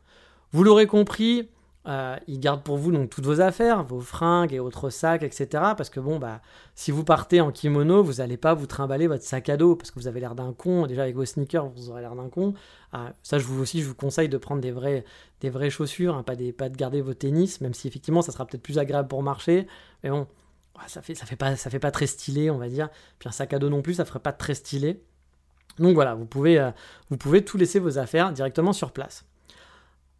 [0.53, 1.49] Vous l'aurez compris,
[1.87, 5.47] euh, ils gardent pour vous donc toutes vos affaires, vos fringues et autres sacs, etc.
[5.75, 6.41] Parce que bon, bah,
[6.75, 9.89] si vous partez en kimono, vous n'allez pas vous trimballer votre sac à dos parce
[9.89, 10.85] que vous avez l'air d'un con.
[10.85, 12.53] Déjà avec vos sneakers, vous aurez l'air d'un con.
[12.93, 15.03] Ah, ça, je vous aussi, je vous conseille de prendre des vraies,
[15.39, 18.31] des vraies chaussures, hein, pas, des, pas de garder vos tennis, même si effectivement, ça
[18.31, 19.67] sera peut-être plus agréable pour marcher.
[20.03, 20.27] Mais bon,
[20.87, 22.89] ça fait, ça fait pas, ça fait pas très stylé, on va dire.
[23.17, 25.01] Puis un sac à dos non plus, ça ferait pas très stylé.
[25.79, 26.71] Donc voilà, vous pouvez, euh,
[27.09, 29.25] vous pouvez tout laisser vos affaires directement sur place.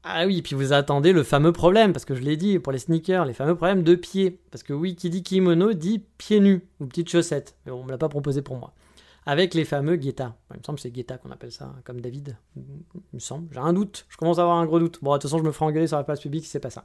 [0.04, 2.80] Ah oui, puis vous attendez le fameux problème, parce que je l'ai dit pour les
[2.80, 4.40] sneakers, les fameux problèmes de pieds.
[4.50, 7.56] Parce que oui, qui dit kimono dit pieds nus ou petites chaussettes.
[7.66, 8.74] Mais on me l'a pas proposé pour moi.
[9.28, 10.36] Avec les fameux guetta.
[10.52, 12.36] Il me semble que c'est guetta qu'on appelle ça, comme David.
[12.56, 12.64] Il
[13.14, 13.54] me semble.
[13.54, 14.08] J'ai un doute.
[14.10, 14.98] Je commence à avoir un gros doute.
[15.04, 16.72] Bon, de toute façon, je me ferai engueuler sur la place publique si c'est pas
[16.72, 16.84] ça.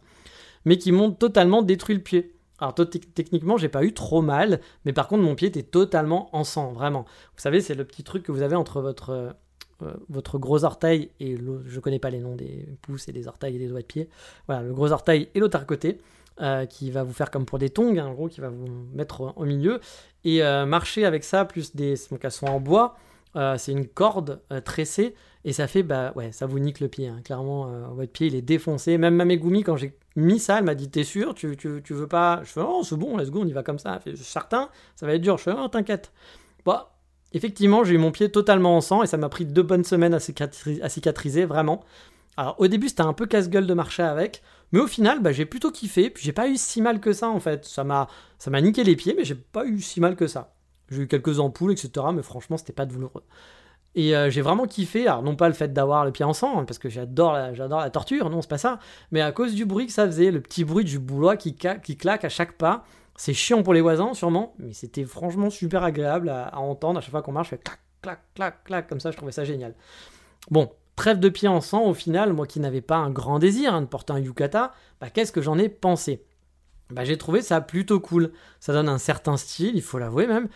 [0.67, 2.37] Mais qui m'ont totalement détruit le pied.
[2.59, 6.43] Alors techniquement, j'ai pas eu trop mal, mais par contre mon pied était totalement en
[6.43, 7.05] sang, vraiment.
[7.35, 9.37] Vous savez, c'est le petit truc que vous avez entre votre
[9.83, 13.29] euh, votre gros orteil et l'autre, je connais pas les noms des pouces et des
[13.29, 14.09] orteils et des doigts de pied.
[14.47, 15.99] Voilà, le gros orteil et l'autre côté.
[16.43, 18.67] Euh, qui va vous faire comme pour des tongs, hein, en gros, qui va vous
[18.93, 19.81] mettre au milieu.
[20.23, 21.95] Et euh, marcher avec ça, plus des.
[22.11, 22.97] Donc elles sont en bois,
[23.57, 25.15] c'est une corde tressée,
[25.47, 27.09] et ça fait, bah ouais, ça vous nique le pied.
[27.09, 27.23] Hein.
[27.25, 28.99] Clairement, votre pied il est défoncé.
[28.99, 31.35] Même Mamegumi, quand j'ai mis ça, elle m'a dit T'es sûr?
[31.35, 32.41] Tu, tu, tu, veux pas?
[32.43, 33.95] Je fais Oh, c'est bon, let's go, on y va comme ça.
[34.05, 35.39] Elle fait, certain, ça va être dur.
[35.39, 36.13] Je fais Oh, t'inquiète.
[36.67, 36.96] Bah,
[37.33, 40.15] Effectivement, j'ai eu mon pied totalement en sang et ça m'a pris deux bonnes semaines
[40.15, 41.85] à, cicatriser, vraiment.
[42.37, 45.47] Alors au début c'était un peu casse-gueule de marcher avec, mais au final bah, j'ai
[45.47, 47.65] plutôt kiffé, puis j'ai pas eu si mal que ça en fait.
[47.65, 48.09] Ça m'a,
[48.61, 50.55] niqué les pieds, mais j'ai pas eu si mal que ça.
[50.91, 53.25] J'ai eu quelques ampoules, etc., mais franchement c'était pas douloureux.
[53.95, 56.59] Et euh, j'ai vraiment kiffé, alors non pas le fait d'avoir le pied en sang,
[56.59, 58.79] hein, parce que j'adore la, la torture, non c'est pas ça,
[59.11, 61.97] mais à cause du bruit que ça faisait, le petit bruit du boulot qui, qui
[61.97, 62.85] claque à chaque pas,
[63.17, 66.99] c'est chiant pour les voisins, sûrement, mais c'était franchement super agréable à, entendre.
[66.99, 69.33] À chaque fois qu'on marche, je fais clac, clac, clac, clac, comme ça, je trouvais
[69.33, 69.75] ça génial.
[70.51, 73.75] Bon, trêve de pied en sang, au final, moi qui n'avais pas un grand désir
[73.75, 76.25] hein, de porter un yukata, bah, qu'est-ce que j'en ai pensé?
[76.91, 78.33] Bah, J'ai trouvé ça plutôt cool.
[78.61, 80.49] Ça donne un certain style, il faut l'avouer même.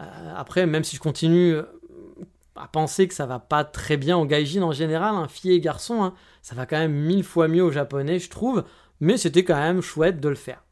[0.00, 1.64] Euh, après, même si je continue euh,
[2.56, 5.52] à penser que ça va pas très bien au gaijin en général, un hein, fille
[5.52, 8.64] et garçon, hein, ça va quand même mille fois mieux au japonais, je trouve.
[9.00, 10.64] Mais c'était quand même chouette de le faire.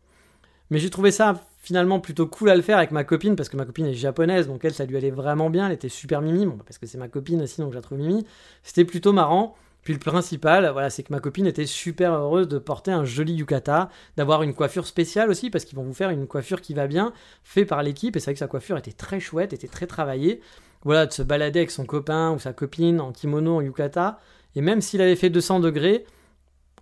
[0.71, 3.57] Mais j'ai trouvé ça finalement plutôt cool à le faire avec ma copine parce que
[3.57, 6.47] ma copine est japonaise donc elle ça lui allait vraiment bien elle était super mimi.
[6.47, 8.25] Bon, parce que c'est ma copine aussi donc je la trouve mimi.
[8.63, 9.57] C'était plutôt marrant.
[9.83, 13.35] Puis le principal voilà c'est que ma copine était super heureuse de porter un joli
[13.35, 16.87] yukata d'avoir une coiffure spéciale aussi parce qu'ils vont vous faire une coiffure qui va
[16.87, 17.13] bien
[17.45, 18.17] fait par l'équipe.
[18.17, 20.41] Et c'est vrai que sa coiffure était très chouette était très travaillée.
[20.83, 24.21] Voilà de se balader avec son copain ou sa copine en kimono en yukata.
[24.55, 26.05] Et même s'il avait fait 200 degrés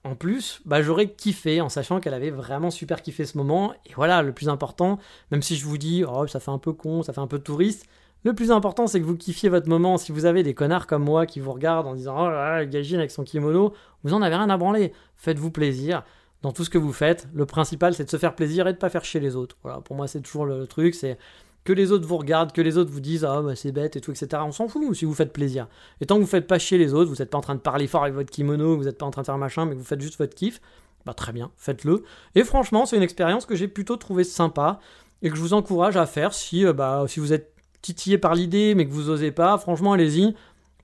[0.04, 3.72] en plus, bah, j'aurais kiffé en sachant qu'elle avait vraiment super kiffé ce moment.
[3.86, 4.98] Et voilà, le plus important,
[5.30, 7.38] même si je vous dis, oh, ça fait un peu con, ça fait un peu
[7.38, 7.86] touriste,
[8.24, 9.98] le plus important, c'est que vous kiffiez votre moment.
[9.98, 12.64] Si vous avez des connards comme moi qui vous regardent en disant, oh là là,
[12.64, 14.94] Gagine avec son kimono, vous en avez rien à branler.
[15.16, 16.04] Faites-vous plaisir
[16.40, 17.28] dans tout ce que vous faites.
[17.34, 19.58] Le principal, c'est de se faire plaisir et de pas faire chier les autres.
[19.62, 20.94] Voilà, pour moi, c'est toujours le truc.
[20.94, 21.18] C'est
[21.64, 24.00] que les autres vous regardent, que les autres vous disent ah bah c'est bête et
[24.00, 24.42] tout, etc.
[24.44, 25.66] On s'en fout si vous faites plaisir.
[26.00, 27.60] Et tant que vous faites pas chier les autres, vous n'êtes pas en train de
[27.60, 29.78] parler fort avec votre kimono, vous n'êtes pas en train de faire machin, mais que
[29.78, 30.60] vous faites juste votre kiff,
[31.06, 32.04] bah très bien, faites-le.
[32.34, 34.78] Et franchement, c'est une expérience que j'ai plutôt trouvé sympa
[35.22, 38.34] et que je vous encourage à faire si, euh, bah, si vous êtes titillé par
[38.34, 39.56] l'idée mais que vous osez pas.
[39.58, 40.34] Franchement, allez-y,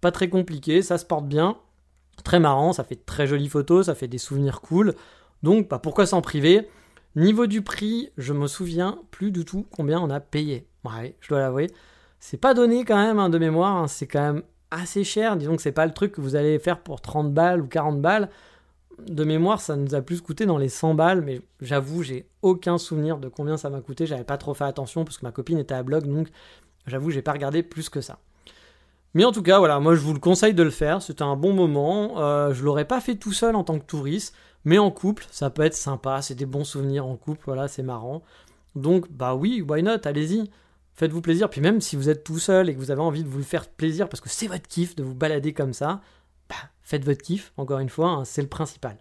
[0.01, 1.57] pas très compliqué, ça se porte bien,
[2.25, 4.95] très marrant, ça fait de très jolies photos, ça fait des souvenirs cool.
[5.43, 6.69] Donc, bah, pourquoi s'en priver?
[7.17, 10.67] Niveau du prix, je me souviens plus du tout combien on a payé.
[10.85, 11.71] Ouais, je dois l'avouer.
[12.21, 13.89] C'est pas donné quand même hein, de mémoire, hein.
[13.89, 15.37] c'est quand même assez cher.
[15.37, 18.01] Disons que c'est pas le truc que vous allez faire pour 30 balles ou 40
[18.01, 18.29] balles.
[19.07, 22.77] De mémoire, ça nous a plus coûté dans les 100 balles, mais j'avoue, j'ai aucun
[22.77, 24.07] souvenir de combien ça m'a coûté.
[24.07, 26.29] J'avais pas trop fait attention parce que ma copine était à blog, donc
[26.87, 28.19] j'avoue, j'ai pas regardé plus que ça.
[29.15, 31.03] Mais en tout cas, voilà, moi je vous le conseille de le faire.
[31.03, 32.21] C'était un bon moment.
[32.21, 35.51] Euh, je l'aurais pas fait tout seul en tant que touriste, mais en couple, ça
[35.51, 36.23] peut être sympa.
[36.23, 37.43] C'est des bons souvenirs en couple.
[37.47, 38.23] Voilà, c'est marrant.
[38.77, 40.05] Donc, bah oui, why not?
[40.05, 40.51] Allez-y.
[41.01, 41.49] Faites-vous plaisir.
[41.49, 43.43] Puis même si vous êtes tout seul et que vous avez envie de vous le
[43.43, 46.03] faire plaisir parce que c'est votre kiff de vous balader comme ça,
[46.47, 48.99] bah, faites votre kiff, encore une fois, hein, c'est le principal.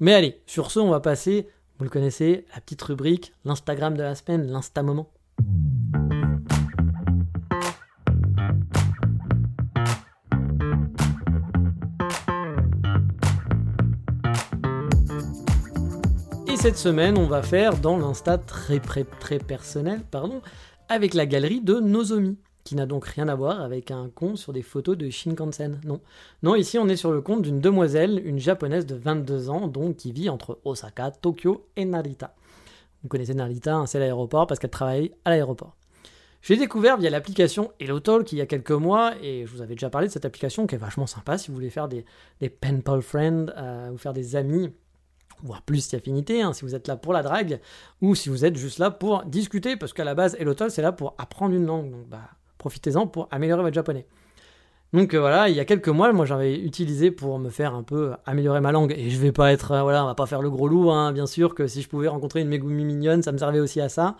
[0.00, 1.46] Mais allez, sur ce, on va passer,
[1.76, 5.12] vous le connaissez, la petite rubrique, l'Instagram de la semaine, l'insta-moment.
[16.48, 20.40] Et cette semaine, on va faire dans l'insta très, très, très personnel, pardon,
[20.88, 22.38] avec la galerie de Nozomi.
[22.64, 25.80] qui n'a donc rien à voir avec un compte sur des photos de Shinkansen.
[25.84, 26.00] Non.
[26.42, 29.96] Non, ici on est sur le compte d'une demoiselle, une japonaise de 22 ans, donc
[29.96, 32.34] qui vit entre Osaka, Tokyo et Narita.
[33.02, 35.76] Vous connaissez Narita, hein, c'est l'aéroport parce qu'elle travaille à l'aéroport.
[36.42, 39.74] Je l'ai découvert via l'application HelloTalk il y a quelques mois et je vous avais
[39.74, 42.04] déjà parlé de cette application qui est vachement sympa si vous voulez faire des,
[42.40, 42.52] des
[43.00, 44.70] friends euh, ou faire des amis
[45.42, 47.60] voire plus d'affinité, hein, si vous êtes là pour la drague,
[48.02, 50.92] ou si vous êtes juste là pour discuter, parce qu'à la base, HelloTalk, c'est là
[50.92, 54.06] pour apprendre une langue, donc bah, profitez-en pour améliorer votre japonais.
[54.92, 57.82] Donc euh, voilà, il y a quelques mois, moi j'avais utilisé pour me faire un
[57.82, 60.42] peu améliorer ma langue, et je vais pas être, euh, voilà, on va pas faire
[60.42, 63.32] le gros loup, hein, bien sûr que si je pouvais rencontrer une Megumi mignonne, ça
[63.32, 64.16] me servait aussi à ça,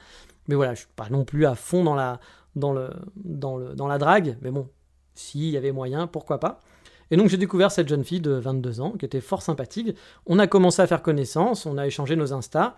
[0.48, 2.20] mais voilà, je suis pas non plus à fond dans la,
[2.56, 4.68] dans le, dans la drague, mais bon,
[5.14, 6.60] s'il y avait moyen, pourquoi pas.
[7.10, 9.96] Et donc j'ai découvert cette jeune fille de 22 ans qui était fort sympathique.
[10.26, 12.76] On a commencé à faire connaissance, on a échangé nos Insta.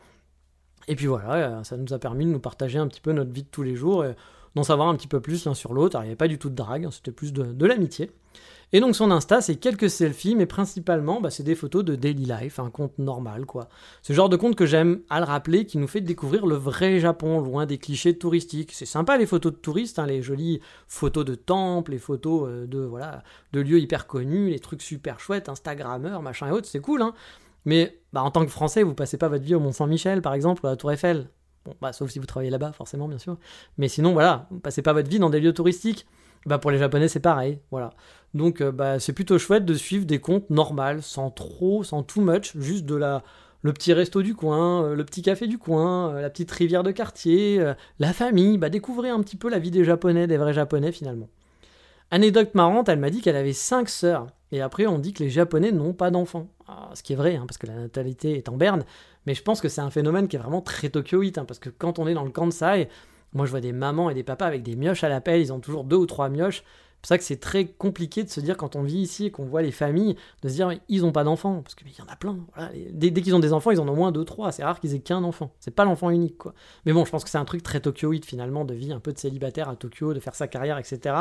[0.86, 3.30] Et puis voilà, euh, ça nous a permis de nous partager un petit peu notre
[3.30, 4.14] vie de tous les jours et
[4.58, 5.96] d'en savoir un petit peu plus l'un sur l'autre.
[5.98, 8.10] Il n'y avait pas du tout de drague, hein, c'était plus de l'amitié.
[8.72, 12.26] Et donc son Insta, c'est quelques selfies, mais principalement, bah, c'est des photos de daily
[12.26, 13.70] life, un compte normal, quoi.
[14.02, 17.00] Ce genre de compte que j'aime à le rappeler, qui nous fait découvrir le vrai
[17.00, 18.72] Japon, loin des clichés touristiques.
[18.72, 22.66] C'est sympa les photos de touristes, hein, les jolies photos de temples, les photos euh,
[22.66, 26.80] de voilà de lieux hyper connus, les trucs super chouettes, Instagrammeurs, machin et autres, c'est
[26.80, 27.14] cool, hein.
[27.64, 30.34] Mais bah, en tant que Français, vous passez pas votre vie au Mont Saint-Michel, par
[30.34, 31.28] exemple, ou à la Tour Eiffel.
[31.80, 33.36] Bah, sauf si vous travaillez là-bas, forcément, bien sûr.
[33.76, 36.06] Mais sinon, voilà, passez pas votre vie dans des lieux touristiques.
[36.46, 37.90] Bah pour les Japonais, c'est pareil, voilà.
[38.34, 42.20] Donc euh, bah, c'est plutôt chouette de suivre des comptes normaux, sans trop, sans too
[42.20, 43.22] much, juste de la,
[43.62, 46.82] le petit resto du coin, euh, le petit café du coin, euh, la petite rivière
[46.82, 47.62] de quartier,
[47.98, 51.28] la famille, bah découvrir un petit peu la vie des Japonais, des vrais Japonais finalement.
[52.10, 54.28] Anecdote marrante, elle m'a dit qu'elle avait cinq sœurs.
[54.50, 56.48] Et après, on dit que les Japonais n'ont pas d'enfants.
[56.66, 58.84] Ah, ce qui est vrai, hein, parce que la natalité est en berne.
[59.26, 61.38] Mais je pense que c'est un phénomène qui est vraiment très tokyoïte.
[61.38, 62.88] Hein, parce que quand on est dans le Kansai,
[63.32, 65.52] moi je vois des mamans et des papas avec des mioches à la pelle, ils
[65.52, 66.62] ont toujours deux ou trois mioches.
[66.98, 69.30] C'est pour ça que c'est très compliqué de se dire quand on vit ici et
[69.30, 72.12] qu'on voit les familles, de se dire ils n'ont pas d'enfants, parce qu'il y en
[72.12, 72.38] a plein.
[72.90, 74.50] Dès, qu'ils ont des enfants, ils en ont moins deux, trois.
[74.50, 75.52] C'est rare qu'ils aient qu'un enfant.
[75.60, 76.54] C'est pas l'enfant unique, quoi.
[76.86, 79.12] Mais bon, je pense que c'est un truc très tokyoïde finalement, de vie un peu
[79.12, 81.14] de célibataire à Tokyo, de faire sa carrière, etc.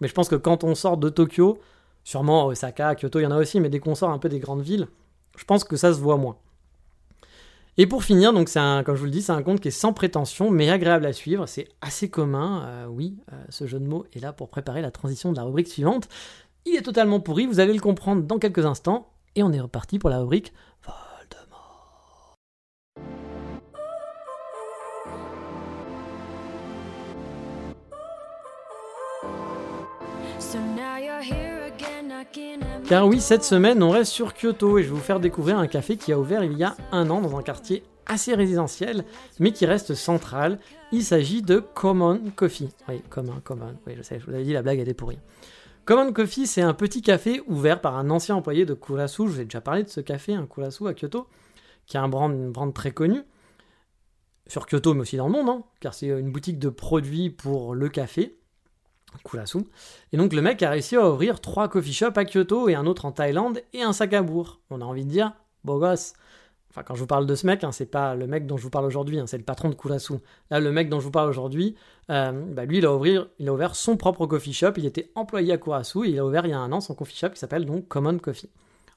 [0.00, 1.60] Mais je pense que quand on sort de Tokyo,
[2.02, 4.40] sûrement Osaka, Kyoto, il y en a aussi, mais dès qu'on sort un peu des
[4.40, 4.88] grandes villes,
[5.36, 6.36] je pense que ça se voit moins.
[7.78, 9.68] Et pour finir, donc c'est un, comme je vous le dis, c'est un compte qui
[9.68, 11.46] est sans prétention mais agréable à suivre.
[11.46, 13.16] C'est assez commun, euh, oui.
[13.32, 16.08] Euh, ce jeu de mots est là pour préparer la transition de la rubrique suivante.
[16.66, 19.08] Il est totalement pourri, vous allez le comprendre dans quelques instants.
[19.34, 20.52] Et on est reparti pour la rubrique
[20.84, 22.36] Voldemort.
[32.88, 35.66] Car oui, cette semaine, on reste sur Kyoto et je vais vous faire découvrir un
[35.66, 39.04] café qui a ouvert il y a un an dans un quartier assez résidentiel,
[39.38, 40.58] mais qui reste central.
[40.92, 42.68] Il s'agit de Common Coffee.
[42.88, 43.76] Oui, Common, Common.
[43.86, 45.18] Oui, je sais, je vous avais dit, la blague elle est pourrie.
[45.84, 49.26] Common Coffee, c'est un petit café ouvert par un ancien employé de Kurasu.
[49.26, 51.26] Je vous ai déjà parlé de ce café, un Kurasu à Kyoto,
[51.86, 53.22] qui a un brand, une brand très connue.
[54.46, 57.74] Sur Kyoto, mais aussi dans le monde, hein, car c'est une boutique de produits pour
[57.74, 58.36] le café.
[59.24, 59.58] Kurasu.
[60.12, 62.86] Et donc le mec a réussi à ouvrir trois coffee shops à Kyoto et un
[62.86, 64.60] autre en Thaïlande et un sac à bourg.
[64.70, 65.32] On a envie de dire,
[65.64, 66.14] beau gosse.
[66.70, 68.62] Enfin, quand je vous parle de ce mec, hein, c'est pas le mec dont je
[68.62, 70.14] vous parle aujourd'hui, hein, c'est le patron de Kurasu.
[70.50, 71.74] Là, le mec dont je vous parle aujourd'hui,
[72.08, 74.72] euh, bah, lui, il a, ouvrir, il a ouvert son propre coffee shop.
[74.78, 76.94] Il était employé à Kurasu et il a ouvert il y a un an son
[76.94, 78.48] coffee shop qui s'appelle donc Common Coffee.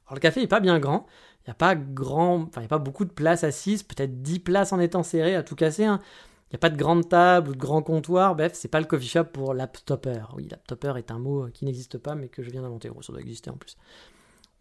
[0.07, 1.05] Alors, le café est pas bien grand.
[1.45, 4.21] Il n'y a pas grand, enfin, il y a pas beaucoup de places assises, peut-être
[4.21, 5.83] 10 places en étant serré à tout casser.
[5.83, 5.99] Hein.
[6.47, 8.85] Il n'y a pas de grande table ou de grand comptoir, bref, c'est pas le
[8.85, 10.23] coffee shop pour laptopper.
[10.35, 12.87] Oui, laptopper est un mot qui n'existe pas, mais que je viens d'inventer.
[12.89, 13.77] Gros, ça doit exister en plus.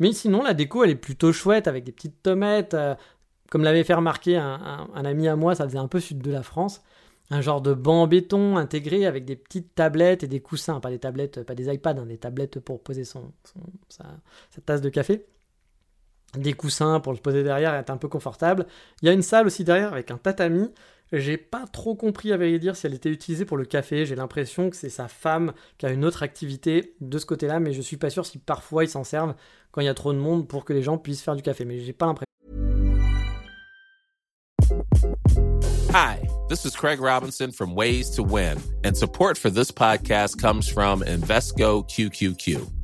[0.01, 2.75] Mais sinon, la déco, elle est plutôt chouette, avec des petites tomates.
[2.75, 2.95] Euh,
[3.51, 6.43] comme l'avait fait remarquer un, ami à moi, ça faisait un peu sud de la
[6.43, 6.83] France.
[7.31, 10.81] Un genre de banc béton intégré avec des petites tablettes et des coussins.
[10.81, 13.33] Pas des tablettes, pas des iPads, hein, des tablettes pour poser son,
[13.89, 14.07] sa,
[14.65, 15.27] tasse de café
[16.37, 18.67] des coussins pour le poser derrière et être un peu confortable.
[19.03, 20.69] Il y a une salle aussi derrière avec un tatami
[21.21, 24.07] j'ai pas trop compris à vrai dire si elle était utilisée pour le café.
[24.07, 27.73] J'ai l'impression que c'est sa femme qui a une autre activité de ce côté-là, mais
[27.73, 29.35] je suis pas sûr si parfois ils s'en servent
[29.73, 31.65] quand il y a trop de monde pour que les gens puissent faire du café.
[31.65, 32.25] Mais j'ai pas l'impression.
[35.93, 40.69] Hi, this is Craig Robinson from Ways to Win, and support for this podcast comes
[40.69, 42.84] from Invesco QQQ.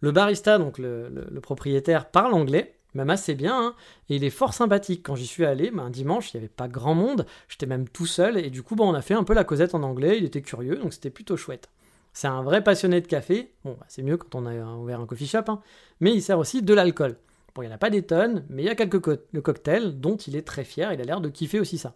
[0.00, 1.10] Le barista, donc le,
[1.42, 3.74] propriétaire, parle anglais, même assez bien, hein,
[4.08, 5.02] et il est fort sympathique.
[5.04, 7.88] Quand j'y suis allé, ben, un dimanche, il n'y avait pas grand monde, j'étais même
[7.88, 10.18] tout seul, et du coup, ben, on a fait un peu la causette en anglais,
[10.18, 11.68] il était curieux, donc c'était plutôt chouette.
[12.12, 15.06] C'est un vrai passionné de café, bon, bah, c'est mieux quand on a ouvert un
[15.06, 15.60] coffee shop, hein,
[16.00, 17.16] mais il sert aussi de l'alcool.
[17.54, 19.00] Bon, il n'y en a pas des tonnes, mais il y a quelques
[19.42, 21.94] cocktails dont il est très fier, il a l'air de kiffer aussi ça.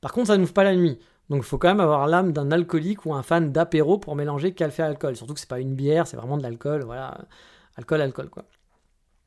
[0.00, 0.98] Par contre, ça n'ouvre pas la nuit.
[1.32, 4.52] Donc il faut quand même avoir l'âme d'un alcoolique ou un fan d'apéro pour mélanger
[4.52, 5.16] café et alcool.
[5.16, 7.22] Surtout que c'est pas une bière, c'est vraiment de l'alcool, voilà.
[7.76, 8.44] Alcool, alcool, quoi.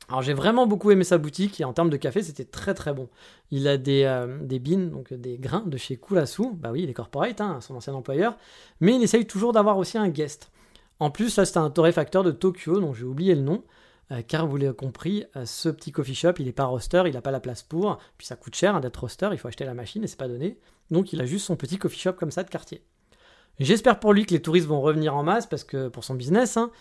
[0.08, 2.94] Alors j'ai vraiment beaucoup aimé sa boutique et en termes de café c'était très très
[2.94, 3.10] bon.
[3.50, 6.90] Il a des, euh, des beans, donc des grains de chez Kulasu, bah oui il
[6.92, 8.38] est corporate, hein, son ancien employeur,
[8.82, 10.52] mais il essaye toujours d'avoir aussi un guest.
[11.00, 13.64] En plus là c'est un torréfacteur de Tokyo dont j'ai oublié le nom,
[14.12, 17.14] euh, car vous l'avez compris, euh, ce petit coffee shop il n'est pas roster, il
[17.14, 19.66] n'a pas la place pour, puis ça coûte cher hein, d'être roster, il faut acheter
[19.66, 20.60] la machine et c'est pas donné.
[20.92, 22.84] Donc il a juste son petit coffee shop comme ça de quartier.
[23.60, 26.58] J'espère pour lui que les touristes vont revenir en masse parce que pour son business,
[26.58, 26.72] hein,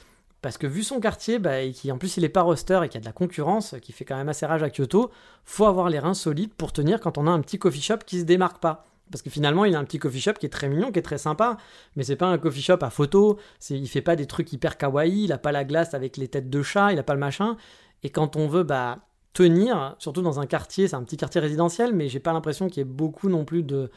[0.42, 2.88] parce que vu son quartier, bah, et qui en plus il est pas roster et
[2.88, 5.10] qu'il y a de la concurrence, qui fait quand même assez rage à Kyoto,
[5.46, 8.20] faut avoir les reins solides pour tenir quand on a un petit coffee shop qui
[8.20, 8.86] se démarque pas.
[9.10, 11.02] Parce que finalement, il a un petit coffee shop qui est très mignon, qui est
[11.02, 11.58] très sympa,
[11.94, 13.38] mais c'est pas un coffee shop à photo,
[13.70, 16.50] il fait pas des trucs hyper kawaii, il a pas la glace avec les têtes
[16.50, 17.56] de chat, il a pas le machin.
[18.02, 19.00] Et quand on veut bah,
[19.34, 22.78] tenir, surtout dans un quartier, c'est un petit quartier résidentiel, mais j'ai pas l'impression qu'il
[22.78, 23.90] y ait beaucoup non plus de,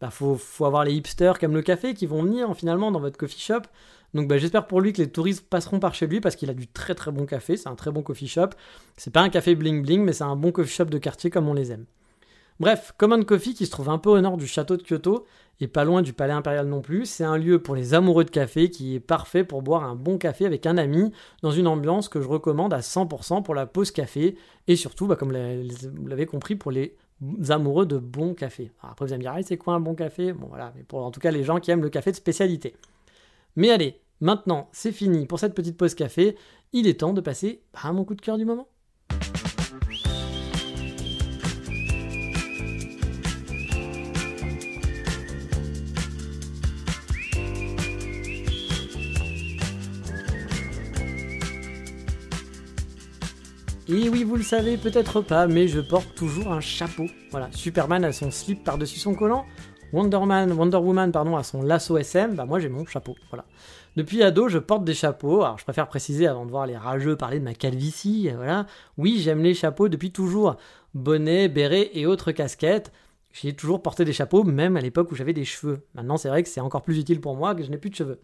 [0.00, 3.40] bah, faut, avoir les hipsters aiment le café qui vont venir finalement dans votre coffee
[3.40, 3.62] shop.
[4.14, 6.54] Donc bah, j'espère pour lui que les touristes passeront par chez lui parce qu'il a
[6.54, 8.50] du très très bon café, c'est un très bon coffee shop.
[8.96, 11.48] C'est pas un café bling bling, mais c'est un bon coffee shop de quartier comme
[11.48, 11.84] on les aime.
[12.60, 15.24] Bref, Common Coffee qui se trouve un peu au nord du château de Kyoto
[15.60, 18.30] et pas loin du palais impérial non plus, c'est un lieu pour les amoureux de
[18.30, 22.08] café qui est parfait pour boire un bon café avec un ami dans une ambiance
[22.08, 26.26] que je recommande à 100% pour la pause café et surtout, bah, comme vous l'avez
[26.26, 26.96] compris, pour les
[27.48, 28.72] amoureux de bon café.
[28.82, 30.32] après, vous allez me dire, ah, c'est quoi un bon café?
[30.32, 32.74] Bon, voilà, mais pour en tout cas les gens qui aiment le café de spécialité.
[33.54, 36.36] Mais allez, maintenant, c'est fini pour cette petite pause café.
[36.72, 38.66] Il est temps de passer à mon coup de cœur du moment.
[53.90, 57.06] Et oui, vous le savez peut-être pas, mais je porte toujours un chapeau.
[57.30, 59.46] Voilà, Superman a son slip par-dessus son collant,
[59.94, 63.16] Wonder, Wonder Woman pardon, a son lasso SM, bah moi j'ai mon chapeau.
[63.30, 63.46] Voilà.
[63.96, 65.42] Depuis ado, je porte des chapeaux.
[65.42, 68.28] Alors je préfère préciser avant de voir les rageux parler de ma calvitie.
[68.36, 68.66] Voilà.
[68.98, 70.56] Oui, j'aime les chapeaux depuis toujours.
[70.92, 72.92] Bonnet, béret et autres casquettes.
[73.32, 75.80] J'ai toujours porté des chapeaux, même à l'époque où j'avais des cheveux.
[75.94, 77.94] Maintenant, c'est vrai que c'est encore plus utile pour moi que je n'ai plus de
[77.94, 78.20] cheveux.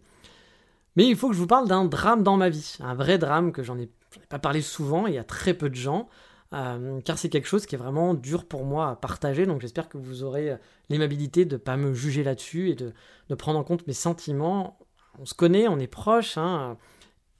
[0.95, 2.77] Mais il faut que je vous parle d'un drame dans ma vie.
[2.79, 3.89] Un vrai drame que j'en ai
[4.29, 6.07] pas parlé souvent, y a très peu de gens,
[6.53, 9.89] euh, car c'est quelque chose qui est vraiment dur pour moi à partager, donc j'espère
[9.89, 10.57] que vous aurez euh,
[10.89, 12.93] l'aimabilité de ne pas me juger là-dessus et de,
[13.35, 14.79] prendre en compte mes sentiments.
[15.19, 16.77] On se connaît, on est proches, hein,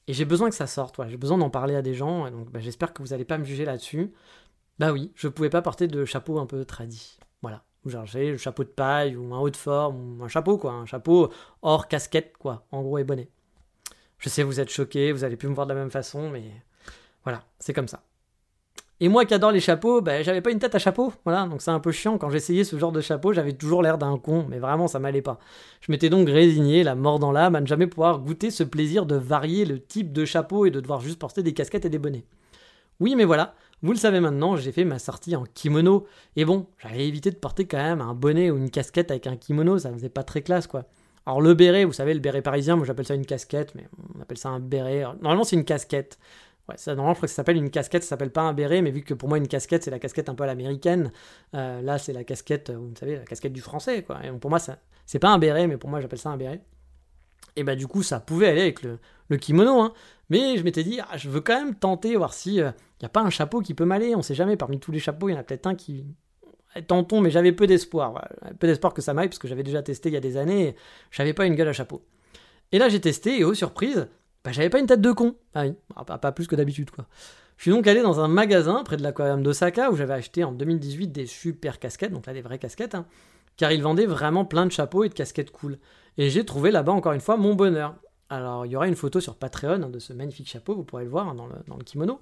[0.08, 2.52] et j'ai besoin que ça sorte, j'ai besoin d'en parler à des gens, et donc
[2.52, 4.14] bah, j'espère que vous n'allez pas me juger là-dessus.
[4.80, 7.64] Bah oui, je pouvais pas porter de chapeau un peu tradit, voilà.
[7.86, 10.74] Genre j'ai le chapeau de paille ou un haut de forme ou un chapeau quoi,
[10.74, 13.30] un chapeau hors casquette quoi, en gros et bonnet.
[14.18, 16.44] Je sais, vous êtes choqués, vous allez plus me voir de la même façon, mais
[17.24, 18.04] voilà, c'est comme ça.
[19.02, 21.62] Et moi qui adore les chapeaux, ben, j'avais pas une tête à chapeau, voilà, donc
[21.62, 22.18] c'est un peu chiant.
[22.18, 25.22] Quand j'essayais ce genre de chapeau, j'avais toujours l'air d'un con, mais vraiment ça m'allait
[25.22, 25.38] pas.
[25.82, 29.06] Je m'étais donc résigné, la mort dans l'âme, à ne jamais pouvoir goûter ce plaisir
[29.06, 32.00] de varier le type de chapeau et de devoir juste porter des casquettes et des
[32.00, 32.24] bonnets.
[33.02, 36.06] Oui, mais voilà, vous le savez maintenant, j'ai fait ma sortie en kimono.
[36.38, 39.36] Et bon, j'avais évité de porter quand même un bonnet ou une casquette avec un
[39.36, 40.86] kimono, ça faisait pas très classe quoi.
[41.26, 44.22] Alors le béret, vous savez, le béret parisien, moi j'appelle ça une casquette, mais on
[44.22, 45.02] appelle ça un béret.
[45.02, 46.20] Normalement c'est une casquette.
[46.70, 48.92] Ouais, normalement je crois que ça s'appelle une casquette, ça s'appelle pas un béret, mais
[48.92, 51.12] vu que pour moi une casquette c'est la casquette un peu à l'américaine,
[51.54, 54.20] euh, là c'est la casquette, vous savez, la casquette du français, quoi.
[54.40, 56.62] Pour moi ça, c'est pas un béret, mais pour moi j'appelle ça un béret.
[57.56, 59.94] Et bah du coup ça pouvait aller avec le, kimono, hein.
[60.30, 63.06] Mais je m'étais dit, ah, je veux quand même tenter, voir si il euh, n'y
[63.06, 64.16] a pas un chapeau qui peut m'aller.
[64.16, 66.06] On sait jamais, parmi tous les chapeaux, il y en a peut-être un qui,
[66.82, 68.28] tentons, mais j'avais peu d'espoir.
[68.60, 70.68] Peu d'espoir que ça m'aille, parce que j'avais déjà testé il y a des années,
[70.70, 70.76] et
[71.12, 72.04] j'avais pas une gueule à chapeau.
[72.72, 74.08] Et là, j'ai testé, et aux surprises,
[74.44, 75.36] bah, j'avais pas une tête de con.
[75.54, 77.08] Ah oui, ah, pas, plus que d'habitude, quoi.
[77.58, 80.52] Je suis donc allé dans un magasin près de l'aquarium d'Osaka, où j'avais acheté en
[80.52, 83.06] 2018 des super casquettes, donc là, des vraies casquettes, hein,
[83.58, 85.78] car ils vendaient vraiment plein de chapeaux et de casquettes cool.
[86.18, 87.96] Et j'ai trouvé là-bas, encore une fois, mon bonheur.
[88.30, 91.04] Alors, il y aura une photo sur Patreon hein, de ce magnifique chapeau, vous pourrez
[91.04, 92.20] le voir hein, dans, le, kimono.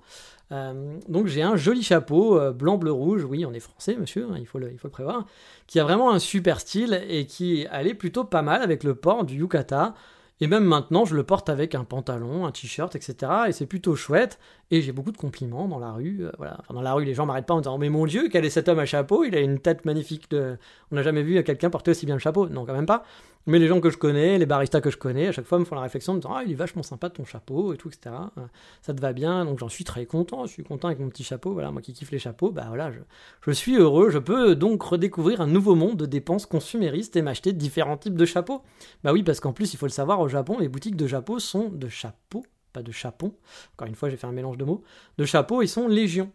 [0.51, 4.27] Euh, donc, j'ai un joli chapeau, euh, blanc, bleu, rouge, oui, on est français, monsieur,
[4.29, 5.25] hein, il, faut le, prévoir,
[5.65, 9.23] qui a vraiment un super style et qui allait plutôt pas mal avec le port
[9.23, 9.93] du yukata.
[10.41, 13.31] Et même maintenant, je le porte avec un pantalon, un t-shirt, etc.
[13.47, 14.39] Et c'est plutôt chouette.
[14.71, 16.25] Et j'ai beaucoup de compliments dans la rue.
[16.25, 16.57] Euh, voilà.
[16.69, 18.67] dans la rue, les gens m'arrêtent pas en disant Mais mon Dieu, quel est cet
[18.67, 19.23] homme à chapeau?
[19.23, 20.29] Il a une tête magnifique.
[20.31, 20.57] De...
[20.91, 22.49] On n'a jamais vu quelqu'un porter aussi bien le chapeau.
[22.49, 23.05] Non, quand même pas.
[23.45, 25.65] Mais les gens que je connais, les baristas que je connais, à chaque fois me
[25.65, 28.15] font la réflexion de dire Ah, il est vachement sympa ton chapeau et tout, etc.
[28.37, 28.41] Euh,
[28.81, 30.45] Ça te va bien, donc j'en suis très content.
[30.45, 31.51] Je suis content avec mon petit chapeau.
[31.53, 32.99] Voilà, moi qui kiffe les chapeaux, bah voilà, je,
[33.41, 34.09] je suis heureux.
[34.09, 38.25] Je peux donc redécouvrir un nouveau monde de dépenses consuméristes et m'acheter différents types de
[38.25, 38.61] chapeaux.
[39.03, 41.39] Bah oui, parce qu'en plus, il faut le savoir, au Japon, les boutiques de chapeaux
[41.39, 43.33] sont de chapeaux, pas de chapons.
[43.73, 44.83] Encore une fois, j'ai fait un mélange de mots.
[45.17, 46.31] De chapeaux, ils sont légion.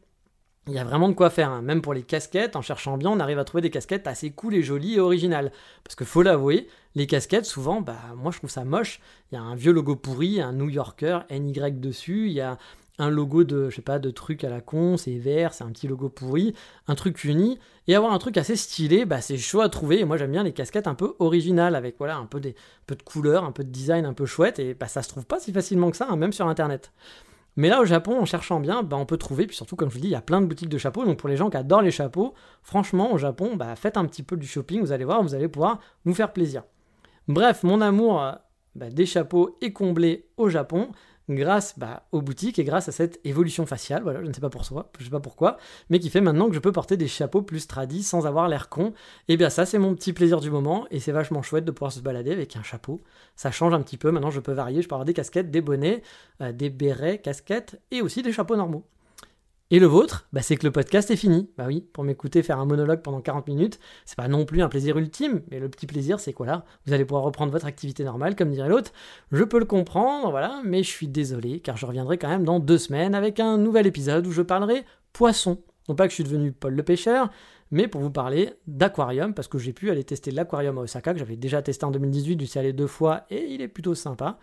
[0.69, 1.63] Il y a vraiment de quoi faire, hein.
[1.63, 4.55] même pour les casquettes, en cherchant bien, on arrive à trouver des casquettes assez cool
[4.55, 5.51] et jolies et originales.
[5.83, 9.01] Parce que faut l'avouer, les casquettes, souvent, bah moi je trouve ça moche.
[9.33, 12.59] Il y a un vieux logo pourri, un New Yorker, NY dessus, il y a
[12.99, 15.71] un logo de, je sais pas, de truc à la con, c'est vert, c'est un
[15.71, 16.55] petit logo pourri,
[16.87, 20.05] un truc uni, et avoir un truc assez stylé, bah c'est chaud à trouver, et
[20.05, 22.55] moi j'aime bien les casquettes un peu originales, avec voilà, un peu, des,
[22.87, 25.25] peu de couleur, un peu de design un peu chouette, et bah ça se trouve
[25.25, 26.93] pas si facilement que ça, hein, même sur internet.
[27.59, 29.95] Mais là, au Japon, en cherchant bien, bah, on peut trouver, puis surtout, comme je
[29.95, 31.05] vous dis, il y a plein de boutiques de chapeaux.
[31.05, 32.33] Donc, pour les gens qui adorent les chapeaux,
[32.63, 35.49] franchement, au Japon, bah, faites un petit peu du shopping, vous allez voir, vous allez
[35.49, 36.63] pouvoir vous faire plaisir.
[37.27, 38.31] Bref, mon amour euh,
[38.77, 40.93] bah, des chapeaux est comblé au Japon
[41.29, 44.51] grâce bah, aux boutiques et grâce à cette évolution faciale, voilà, je ne sais pas
[44.51, 45.59] pour soi, je sais pas pourquoi,
[45.91, 48.69] mais qui fait maintenant que je peux porter des chapeaux plus tradis sans avoir l'air
[48.69, 48.93] con.
[49.29, 51.93] Et bien ça, c'est mon petit plaisir du moment et c'est vachement chouette de pouvoir
[51.93, 53.03] se balader avec un chapeau.
[53.37, 55.61] Ça change un petit peu, maintenant je peux varier, je peux avoir des casquettes, des
[55.61, 56.03] bonnets,
[56.41, 58.85] euh, des bérets, casquettes et aussi des chapeaux normaux.
[59.71, 61.51] Et le vôtre, bah, c'est que le podcast est fini.
[61.59, 64.69] Bah oui, pour m'écouter faire un monologue pendant 40 minutes, c'est pas non plus un
[64.71, 66.65] plaisir ultime, mais le petit plaisir, c'est quoi là?
[66.87, 68.93] Vous allez pouvoir reprendre votre activité normale, comme dirait l'autre.
[69.31, 72.61] Je peux le comprendre, voilà, mais je suis désolé, car je reviendrai quand même dans
[72.61, 75.59] deux semaines avec un nouvel épisode où je parlerai poisson.
[75.91, 77.31] Non pas que je suis devenu Paul le pêcheur,
[77.71, 81.19] mais pour vous parler d'aquarium, parce que j'ai pu aller tester l'aquarium à Osaka, que
[81.19, 84.39] j'avais déjà testé en 2018, j'y suis allé deux fois, et il est plutôt sympa.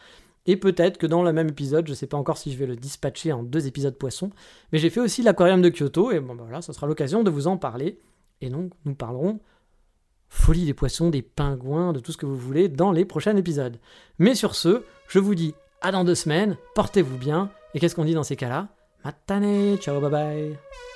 [0.46, 2.68] Et peut-être que dans le même épisode, je ne sais pas encore si je vais
[2.68, 4.30] le dispatcher en deux épisodes poissons,
[4.72, 7.30] mais j'ai fait aussi l'aquarium de Kyoto, et bon ben voilà, ça sera l'occasion de
[7.30, 8.00] vous en parler.
[8.42, 9.40] Et donc, nous parlerons
[10.30, 13.78] folie des poissons, des pingouins, de tout ce que vous voulez dans les prochains épisodes.
[14.20, 18.06] Mais sur ce, je vous dis à dans deux semaines, portez-vous bien, et qu'est-ce qu'on
[18.06, 18.70] dit dans ces cas-là?
[19.04, 20.95] Matane, ciao, bye bye